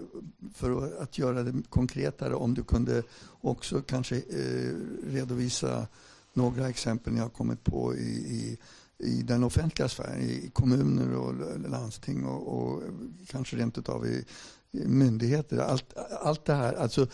[0.53, 3.03] för att göra det konkretare, om du kunde
[3.41, 5.88] också kanske eh, redovisa
[6.34, 8.57] några exempel ni har kommit på i, i,
[8.97, 12.84] i den offentliga sfären, i kommuner och landsting och, och
[13.27, 14.25] kanske rent utav i
[14.71, 15.57] myndigheter.
[15.57, 17.07] Allt, allt det här, alltså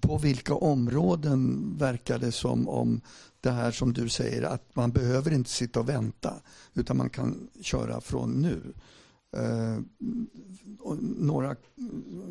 [0.00, 3.00] på vilka områden verkar det som om
[3.40, 6.34] det här som du säger att man behöver inte sitta och vänta
[6.74, 8.60] utan man kan köra från nu.
[9.36, 9.78] Eh,
[11.00, 11.56] några,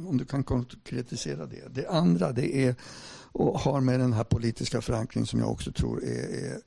[0.08, 1.68] om du kan konkretisera det.
[1.74, 2.76] Det andra det är
[3.32, 6.62] och har med den här politiska förankringen som jag också tror är, är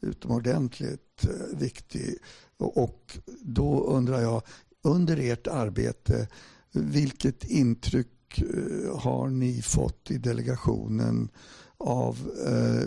[0.00, 2.16] utomordentligt eh, viktig.
[2.56, 4.42] Och då undrar jag,
[4.82, 6.28] under ert arbete,
[6.72, 11.28] vilket intryck eh, har ni fått i delegationen
[11.78, 12.84] av eh,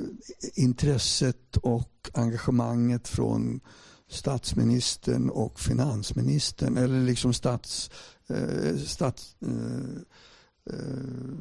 [0.64, 3.60] intresset och engagemanget från
[4.08, 7.91] statsministern och finansministern eller liksom stats,
[8.28, 11.36] eh, stats eh, eh,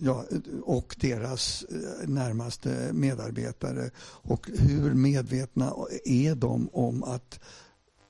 [0.00, 0.24] ja,
[0.62, 3.90] och deras eh, närmaste medarbetare.
[3.98, 7.40] Och hur medvetna är de om att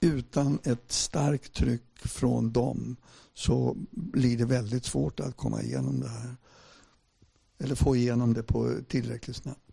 [0.00, 2.96] utan ett starkt tryck från dem
[3.34, 6.36] så blir det väldigt svårt att komma igenom det här.
[7.58, 9.63] Eller få igenom det på tillräckligt snabbt.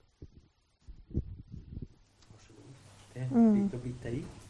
[3.23, 3.69] Mm.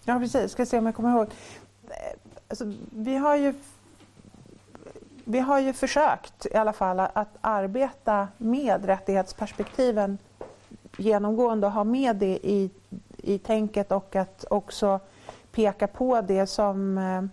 [0.05, 0.51] Ja, precis.
[0.51, 1.27] Ska se om jag kommer ihåg.
[2.47, 3.53] Alltså, vi har ju
[5.25, 10.17] vi har ju försökt i alla fall att arbeta med rättighetsperspektiven
[10.97, 12.69] genomgående och ha med det i,
[13.17, 14.99] i tänket och att också
[15.51, 17.23] peka på det som eh,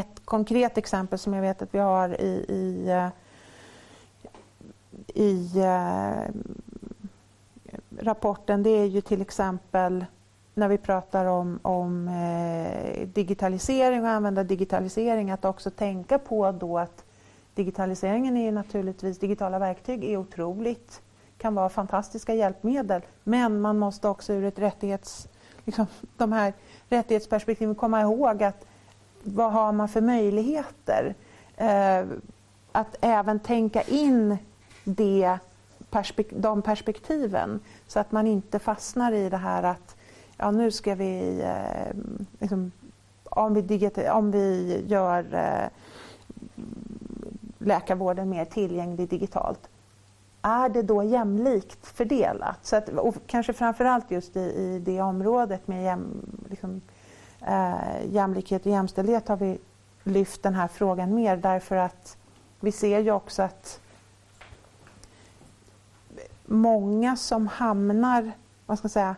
[0.00, 3.08] ett konkret exempel som jag vet att vi har i, i, eh,
[5.14, 6.34] i eh,
[8.00, 10.04] rapporten det är ju till exempel
[10.54, 16.78] när vi pratar om, om eh, digitalisering och använda digitalisering att också tänka på då
[16.78, 17.04] att
[17.54, 21.02] digitaliseringen är naturligtvis, digitala verktyg är otroligt,
[21.38, 25.28] kan vara fantastiska hjälpmedel men man måste också ur ett rättighets,
[25.64, 25.86] liksom,
[26.16, 26.52] de här
[26.88, 28.66] rättighetsperspektiven komma ihåg att
[29.22, 31.14] vad har man för möjligheter?
[31.56, 32.04] Eh,
[32.72, 34.38] att även tänka in
[34.84, 35.38] det
[35.94, 39.96] perspek de perspektiven så att man inte fastnar i det här att
[40.36, 41.96] ja, nu ska vi, eh,
[42.40, 42.72] liksom,
[43.24, 45.68] om, vi om vi gör eh,
[47.58, 49.68] läkarvården mer tillgänglig digitalt,
[50.42, 52.58] är det då jämlikt fördelat?
[52.62, 56.06] Så att, och kanske framförallt just i, i det området med jäm,
[56.50, 56.80] liksom,
[57.40, 59.58] eh, jämlikhet och jämställdhet har vi
[60.04, 62.16] lyft den här frågan mer därför att
[62.60, 63.80] vi ser ju också att
[66.44, 68.32] många som hamnar,
[68.66, 69.16] vad ska jag säga,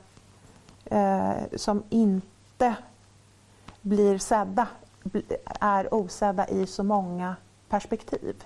[0.85, 2.77] eh, som inte
[3.81, 4.69] blir sedda
[5.61, 7.37] är osedda i så många
[7.69, 8.45] perspektiv.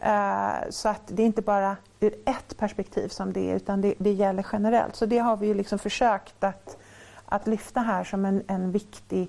[0.00, 3.94] Eh, så att det är inte bara ur ett perspektiv som det är utan det,
[3.98, 4.96] det gäller generellt.
[4.96, 6.76] Så det har vi liksom försökt att,
[7.24, 9.28] att lyfta här som en, en viktig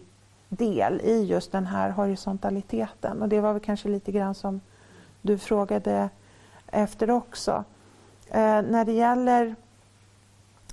[0.49, 3.21] del i just den här horisontaliteten.
[3.21, 4.61] Och det var väl kanske lite grann som
[5.21, 6.09] du frågade
[6.67, 7.63] efter också.
[8.35, 9.55] Eh, när det gäller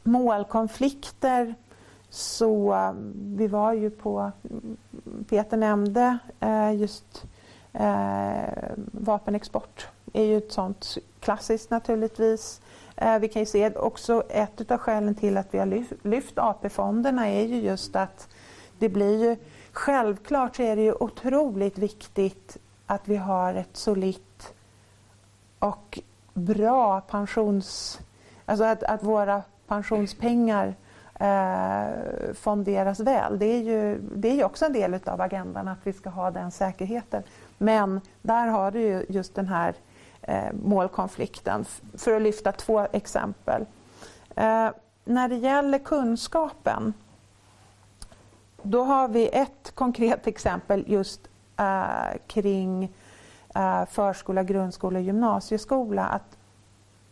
[0.02, 1.54] målkonflikter
[2.10, 2.92] så eh,
[3.36, 4.32] vi var ju på,
[5.28, 7.24] Peter nämnde eh, just
[7.72, 12.60] eh, vapenexport är ju ett sånt klassiskt naturligtvis.
[12.96, 16.38] Eh, vi kan ju se också ett av skälen till att vi har lyft, lyft
[16.38, 18.28] AP-fonderna är ju just att
[18.78, 19.36] det blir ju
[19.72, 22.56] självklart så är det ju otroligt viktigt
[22.86, 24.54] att vi har ett solitt
[25.58, 26.00] och
[26.35, 28.01] bra pensions...
[28.45, 30.74] Alltså att, att våra pensionspengar
[31.20, 33.39] eh, fonderas väl.
[33.39, 36.30] Det är, ju, det är ju också en del av agendan att vi ska ha
[36.30, 37.22] den säkerheten.
[37.59, 39.74] Men där har du ju just den här
[40.22, 41.64] eh, målkonflikten,
[41.99, 43.66] för att lyfta två exempel.
[44.37, 44.70] Eh,
[45.05, 46.95] när det gäller kunskapen,
[48.62, 51.20] då har vi ett konkret exempel just
[51.57, 52.91] eh, kring eh,
[53.55, 56.05] Eh, förskola, grundskola och gymnasieskola.
[56.05, 56.38] Att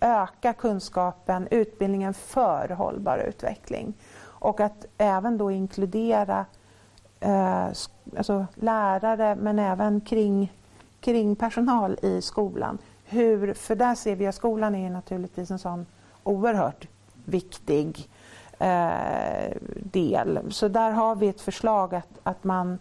[0.00, 3.94] öka kunskapen, utbildningen för hållbar utveckling.
[4.22, 6.46] Och att även då inkludera
[7.20, 7.66] eh,
[8.16, 10.52] alltså lärare men även kring,
[11.00, 12.78] kring personal i skolan.
[13.04, 15.86] Hur, för där ser vi att skolan är naturligtvis en sån
[16.22, 16.88] oerhört
[17.24, 18.08] viktig
[18.58, 20.40] eh, del.
[20.50, 22.78] Så där har vi ett förslag att, att man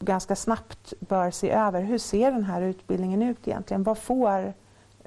[0.00, 3.82] ganska snabbt bör se över hur ser den här utbildningen ut egentligen?
[3.82, 4.54] Vad får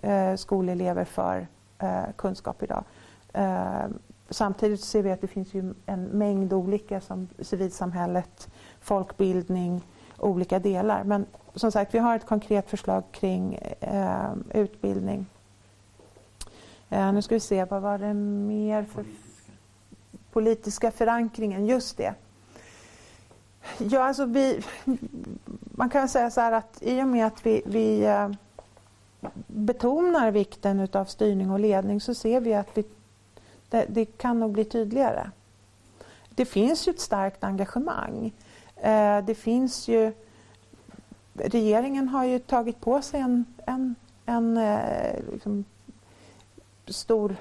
[0.04, 1.48] eh, skolelever för
[1.80, 2.84] eh, kunskap idag.
[3.34, 3.86] Eh,
[4.30, 8.50] samtidigt ser vi att det finns ju en mängd olika som civilsamhället,
[8.82, 9.82] folkbildning,
[10.18, 11.04] olika delar.
[11.04, 11.26] Men
[11.56, 15.26] som sagt, vi har ett konkret förslag kring eh, utbildning.
[16.90, 19.06] Eh, nu ska vi se, vad var det mer för
[20.32, 21.66] politiska förankringen?
[21.66, 22.14] Just det.
[23.78, 24.64] Ja, alltså vi,
[25.62, 28.30] man kan säga så här att i och med att vi, vi eh,
[29.48, 32.86] betonar vikten av styrning och ledning så ser vi att vi,
[33.70, 35.30] det, det, kan nog bli tydligare.
[36.30, 38.34] Det finns ju ett starkt engagemang.
[38.76, 40.14] Eh, det finns ju...
[41.34, 43.96] Regeringen har ju tagit på sig en, en,
[44.26, 45.66] en eh, liksom,
[46.88, 47.36] stor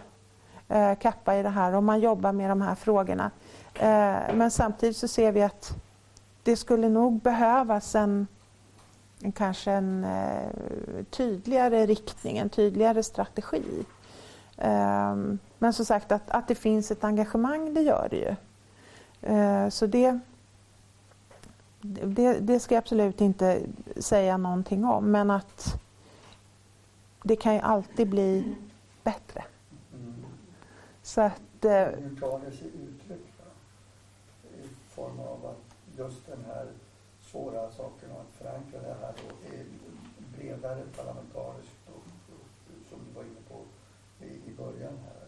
[0.98, 3.30] kappa i det här och man jobbar med de här frågorna.
[4.34, 5.76] men samtidigt så ser vi att
[6.42, 8.26] det skulle nog behövas en
[9.22, 13.84] en, kanske en eh, tydligare riktning, en tydligare strategi.
[14.56, 18.34] Um, men som sagt, att, att det finns ett engagemang, det gör det ju.
[19.34, 20.18] Eh, så det,
[21.80, 23.62] det, det ska jag absolut inte
[23.96, 25.10] säga någonting om.
[25.10, 25.74] Men att
[27.22, 28.54] det kan ju alltid bli
[29.02, 29.44] bättre.
[31.02, 31.64] Så att...
[31.64, 33.20] Eh, Hur tar det sig uttryck?
[34.64, 35.61] I form av att
[35.98, 36.66] just den här
[37.20, 39.64] svåra saken att förankra det här då är
[40.38, 42.02] bredare parlamentariskt och,
[42.90, 43.58] som du var inne på
[44.24, 45.22] i, i början här.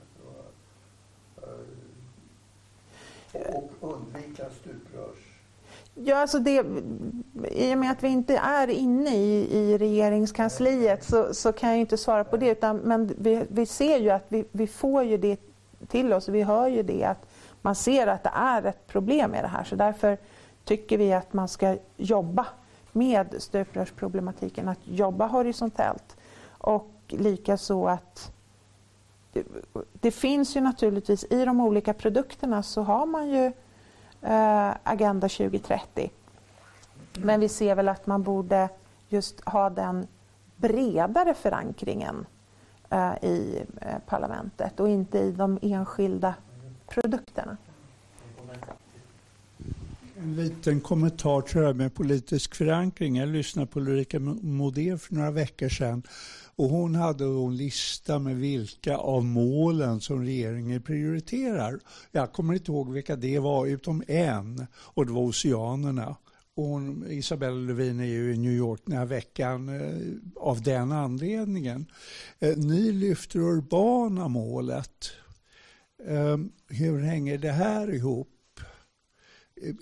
[3.32, 5.34] Och, och undvika stuprörs...
[5.94, 6.66] Ja, alltså det,
[7.50, 11.78] I och med att vi inte är inne i, i regeringskansliet så, så kan jag
[11.78, 12.50] inte svara på det.
[12.50, 15.40] Utan, men vi, vi ser ju att vi, vi får ju det
[15.88, 16.28] till oss.
[16.28, 17.26] Vi hör ju det att
[17.62, 19.64] man ser att det är ett problem med det här.
[19.64, 20.18] Så därför
[20.64, 22.46] tycker vi att man ska jobba
[22.92, 26.16] med stuprörsproblematiken, att jobba horisontellt.
[26.48, 28.32] Och likaså att
[29.92, 33.52] det, finns ju naturligtvis i de olika produkterna så har man ju
[34.22, 36.10] eh, Agenda 2030.
[37.12, 38.68] Men vi ser väl att man borde
[39.08, 40.06] just ha den
[40.56, 42.26] bredare förankringen
[42.90, 46.34] eh, i eh, parlamentet och inte i de enskilda
[46.86, 47.56] produkterna.
[50.24, 53.16] En liten kommentar till det här med politisk förankring.
[53.16, 56.02] Jag lyssnade på Ulrika Modé för några veckor sedan
[56.56, 61.80] och hon hade en lista med vilka av målen som regeringen prioriterar.
[62.12, 66.16] Jag kommer inte ihåg vilka det var utom en och det var oceanerna.
[66.54, 70.92] Och hon, Isabella Lövin är ju i New York den här veckan eh, av den
[70.92, 71.86] anledningen.
[72.38, 75.10] Eh, ni lyfter urbana målet.
[76.08, 76.38] Eh,
[76.68, 78.33] hur hänger det här ihop?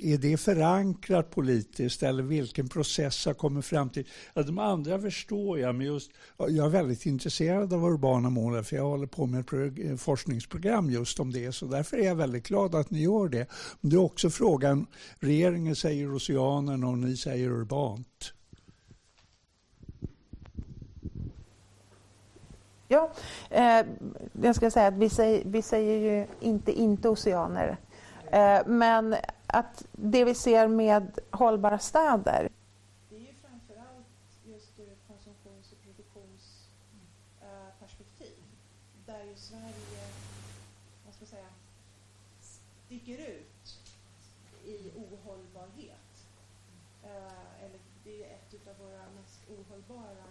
[0.00, 4.08] Är det förankrat politiskt eller vilken process har kommit fram till?
[4.34, 8.76] Ja, de andra förstår jag, men just, jag är väldigt intresserad av urbana mål för
[8.76, 11.52] jag håller på med ett eh, forskningsprogram just om det.
[11.52, 13.46] Så därför är jag väldigt glad att ni gör det.
[13.80, 14.86] Men det är också frågan,
[15.18, 18.32] regeringen säger oceanen och ni säger urbant.
[22.92, 23.10] Ja,
[23.50, 23.86] eh,
[24.42, 27.76] jag ska säga att vi säger, vi säger ju inte inte oceaner.
[28.32, 32.48] Eh, men att det vi ser med hållbara städer
[33.10, 34.06] det är ju framförallt
[34.44, 38.42] just ur ett konsumtions och produktionsperspektiv
[39.06, 40.06] där ju Sverige
[41.04, 41.48] vad ska jag säga,
[42.40, 43.80] sticker ut
[44.64, 46.26] i ohållbarhet.
[47.02, 50.26] Eh, eller det är ett av våra mest ohållbara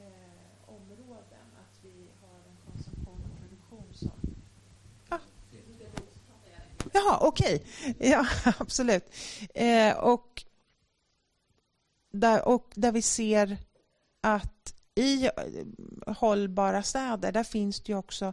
[0.00, 4.34] eh, områden att vi har en konsumtion och produktion som
[6.94, 7.64] Jaha, okej.
[7.80, 8.10] Okay.
[8.10, 8.26] Ja,
[8.58, 9.04] absolut.
[9.54, 10.44] Eh, och,
[12.12, 13.56] där, och där vi ser
[14.20, 15.32] att i eh,
[16.06, 18.32] hållbara städer, där finns det ju också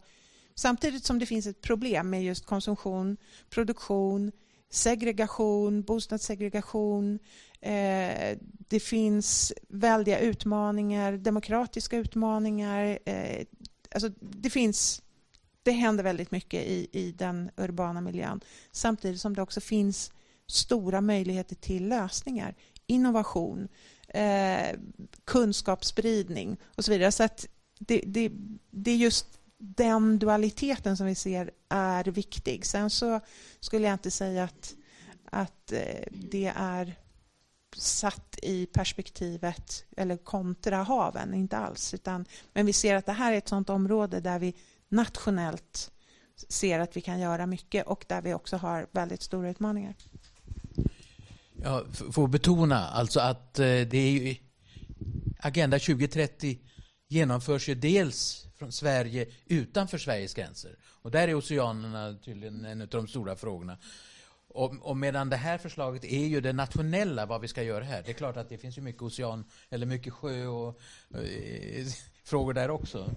[0.55, 3.17] Samtidigt som det finns ett problem med just konsumtion,
[3.49, 4.31] produktion,
[4.69, 7.19] segregation, bostadssegregation.
[7.61, 12.99] Eh, det finns väldiga utmaningar, demokratiska utmaningar.
[13.05, 13.45] Eh,
[13.95, 15.01] alltså det finns
[15.63, 18.41] det händer väldigt mycket i, i den urbana miljön.
[18.71, 20.11] Samtidigt som det också finns
[20.47, 22.55] stora möjligheter till lösningar,
[22.88, 23.67] innovation,
[24.07, 24.77] eh,
[25.25, 27.11] kunskapsspridning och så vidare.
[27.11, 27.47] Så att
[27.79, 28.31] det, det,
[28.69, 32.65] det är just den dualiteten som vi ser är viktig.
[32.65, 33.19] Sen så
[33.59, 34.75] skulle jag inte säga att,
[35.25, 36.95] att eh, det är
[37.75, 41.93] satt i perspektivet eller kontra haven, inte alls.
[41.93, 44.53] Utan, men vi ser att det här är ett sådant område där vi
[44.91, 45.91] nationellt
[46.49, 49.95] ser att vi kan göra mycket och där vi också har väldigt stora utmaningar.
[51.63, 54.35] Jag får betona alltså att eh, det är ju
[55.39, 56.59] Agenda 2030
[57.07, 60.77] genomförs ju dels från Sverige utanför Sveriges gränser.
[61.01, 63.77] Och där är oceanerna tydligen en av de stora frågorna.
[64.47, 68.03] Och, och, medan det här förslaget är ju det nationella, vad vi ska göra här.
[68.05, 71.23] Det är klart att det finns ju mycket ocean, eller mycket sjö och, och
[72.23, 73.15] frågor där också.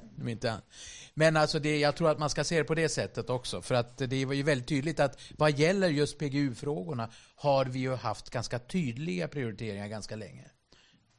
[1.15, 3.63] Men alltså det, jag tror att man ska se det på det sättet också.
[3.63, 7.95] För att det var ju väldigt tydligt att vad gäller just PGU-frågorna har vi ju
[7.95, 10.51] haft ganska tydliga prioriteringar ganska länge.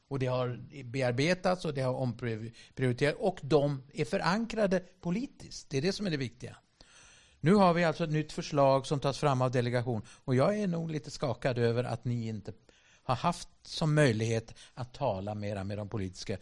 [0.08, 5.70] Och det har bearbetats och det har omprioriterats och de är förankrade politiskt.
[5.70, 6.58] Det är det som är det viktiga.
[7.40, 10.68] Nu har vi alltså ett nytt förslag som tas fram av delegation och jag är
[10.68, 12.54] nog lite skakad över att ni inte
[13.04, 16.38] har haft som möjlighet att tala mera med de politiska.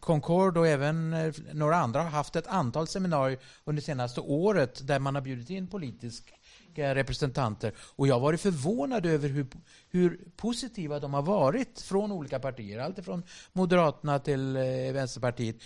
[0.00, 4.98] Concord och även eh, några andra har haft ett antal seminarier under senaste året där
[4.98, 6.34] man har bjudit in politiska
[6.74, 7.72] representanter.
[7.78, 9.46] Och jag har varit förvånad över hur,
[9.90, 12.78] hur positiva de har varit från olika partier.
[12.78, 13.22] Allt från
[13.52, 14.62] Moderaterna till eh,
[14.92, 15.56] Vänsterpartiet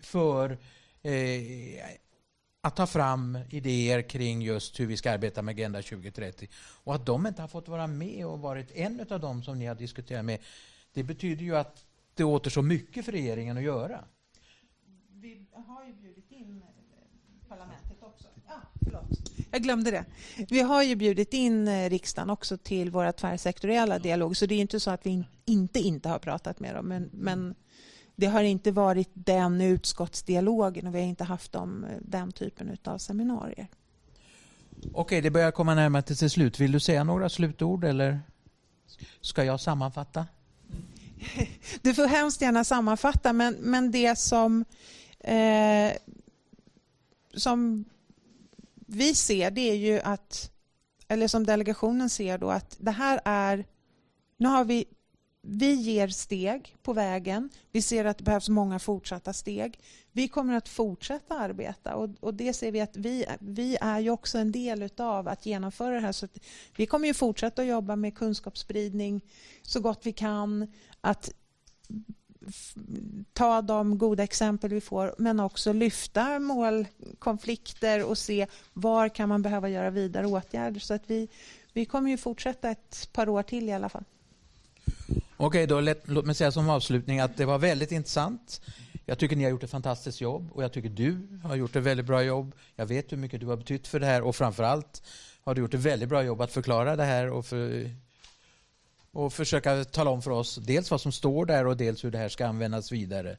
[0.00, 0.58] för
[1.02, 1.84] eh,
[2.60, 6.48] att ta fram idéer kring just hur vi ska arbeta med Agenda 2030.
[6.84, 9.66] Och att de inte har fått vara med och varit en av dem som ni
[9.66, 10.38] har diskuterat med,
[10.92, 14.04] det betyder ju att det återstår mycket för regeringen att göra.
[15.10, 18.28] Vi har ju bjudit in eh, parlamentet också.
[18.48, 19.32] Ja, förlåt.
[19.50, 20.04] Jag glömde det.
[20.48, 24.60] Vi har ju bjudit in eh, riksdagen också till våra tvärsektoriella dialog, så det är
[24.60, 27.54] inte så att vi inte inte har pratat med dem, men, men
[28.16, 32.76] det har inte varit den utskottsdialogen och vi har inte haft dem, eh, den typen
[32.84, 33.68] av seminarier.
[34.92, 36.60] Okej, det börjar komma närmare till slut.
[36.60, 38.20] Vill du säga några slutord eller
[39.20, 40.26] ska jag sammanfatta?
[41.82, 44.64] Du får hemskt gärna sammanfatta, men, men det som,
[45.20, 45.92] eh,
[47.34, 47.84] som
[48.74, 50.50] vi ser det är ju att,
[51.08, 53.64] eller som delegationen ser då, att det här är,
[54.36, 54.84] nu har vi
[55.44, 57.50] vi ger steg på vägen.
[57.72, 59.78] Vi ser att det behövs många fortsatta steg.
[60.12, 64.10] Vi kommer att fortsätta arbeta och, och det ser vi att vi, vi är ju
[64.10, 66.12] också en del av att genomföra det här.
[66.12, 66.28] Så
[66.76, 69.20] vi kommer ju fortsätta att jobba med kunskapsspridning
[69.62, 70.72] så gott vi kan.
[71.04, 71.30] Att
[73.32, 79.42] ta de goda exempel vi får men också lyfta målkonflikter och se var kan man
[79.42, 80.80] behöva göra vidare åtgärder.
[80.80, 81.28] Så att vi,
[81.72, 84.04] vi kommer ju fortsätta ett par år till i alla fall.
[85.36, 88.60] Okej, då lät, låt mig säga som avslutning att det var väldigt intressant.
[89.06, 91.82] Jag tycker ni har gjort ett fantastiskt jobb och jag tycker du har gjort ett
[91.82, 92.54] väldigt bra jobb.
[92.76, 95.02] Jag vet hur mycket du har betytt för det här och framförallt
[95.44, 97.90] har du gjort ett väldigt bra jobb att förklara det här och, för,
[99.12, 102.18] och försöka tala om för oss dels vad som står där och dels hur det
[102.18, 103.36] här ska användas vidare.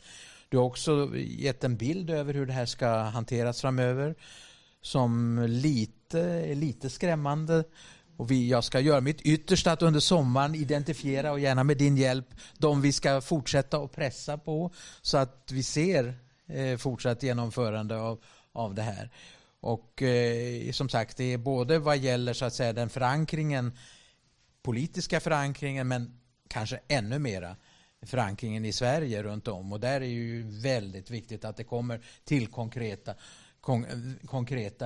[0.50, 4.16] Du har också gett en bild över hur det här ska hanteras framöver
[4.82, 7.64] som lite, lite skrämmande
[8.18, 11.98] och vi, jag ska göra mitt yttersta att under sommaren identifiera och gärna med din
[11.98, 12.28] hjälp
[12.58, 14.72] de vi ska fortsätta att pressa på
[15.02, 16.14] så att vi ser
[16.48, 18.20] eh, fortsatt genomförande av,
[18.52, 19.10] av det här.
[19.60, 23.78] Och eh, som sagt, det är både vad gäller så att säga den förankringen,
[24.64, 27.56] politiska förankringen men kanske ännu mera
[28.06, 29.74] förankringen i Sverige runt om.
[29.74, 33.16] Och där är det ju väldigt viktigt att det kommer till konkreta
[33.64, 33.86] kon
[34.26, 34.86] konkreta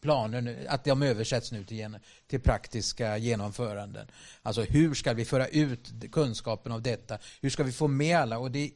[0.00, 4.06] planer, att de översätts nu till, till praktiska genomföranden.
[4.42, 7.18] Alltså hur ska vi föra ut kunskapen av detta?
[7.40, 8.38] Hur ska vi få med alla?
[8.38, 8.70] Och det,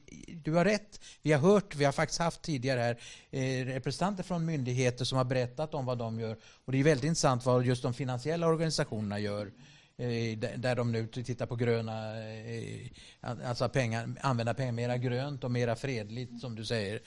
[0.45, 2.99] du har rätt, vi har hört, vi har faktiskt haft tidigare här
[3.31, 6.37] eh, representanter från myndigheter som har berättat om vad de gör.
[6.65, 9.53] Och det är väldigt intressant vad just de finansiella organisationerna gör eh,
[9.97, 12.91] Eh, där de nu tittar på gröna, eh,
[13.21, 17.01] alltså pengar, använda pengar mera grönt och mera fredligt som du säger.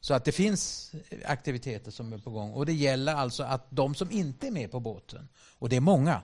[0.00, 0.92] Så att det finns
[1.24, 2.52] aktiviteter som är på gång.
[2.52, 5.80] Och det gäller alltså att de som inte är med på båten, och det är
[5.80, 6.22] många.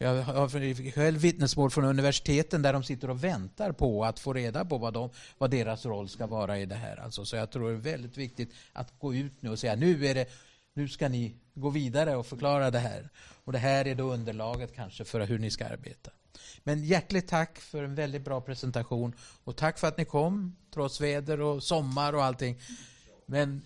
[0.00, 4.64] Jag har själv vittnesmål från universiteten där de sitter och väntar på att få reda
[4.64, 6.96] på vad, de, vad deras roll ska vara i det här.
[6.96, 10.06] Alltså, så jag tror det är väldigt viktigt att gå ut nu och säga nu,
[10.06, 10.28] är det,
[10.74, 13.08] nu ska ni gå vidare och förklara det här.
[13.48, 16.10] Och det här är då underlaget kanske för hur ni ska arbeta.
[16.64, 19.14] Men hjärtligt tack för en väldigt bra presentation
[19.44, 22.60] och tack för att ni kom trots väder och sommar och allting.
[23.26, 23.62] Men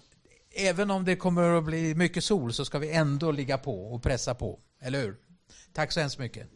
[0.50, 4.02] även om det kommer att bli mycket sol så ska vi ändå ligga på och
[4.02, 5.16] pressa på, eller hur?
[5.72, 6.48] Tack så hemskt mycket.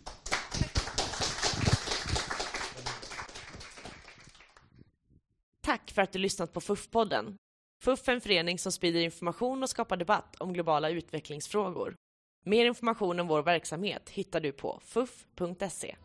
[5.60, 7.36] Tack för att du lyssnat på FUF-podden.
[7.84, 11.96] FUF är en förening som sprider information och skapar debatt om globala utvecklingsfrågor.
[12.48, 15.96] Mer information om vår verksamhet hittar du på fuff.se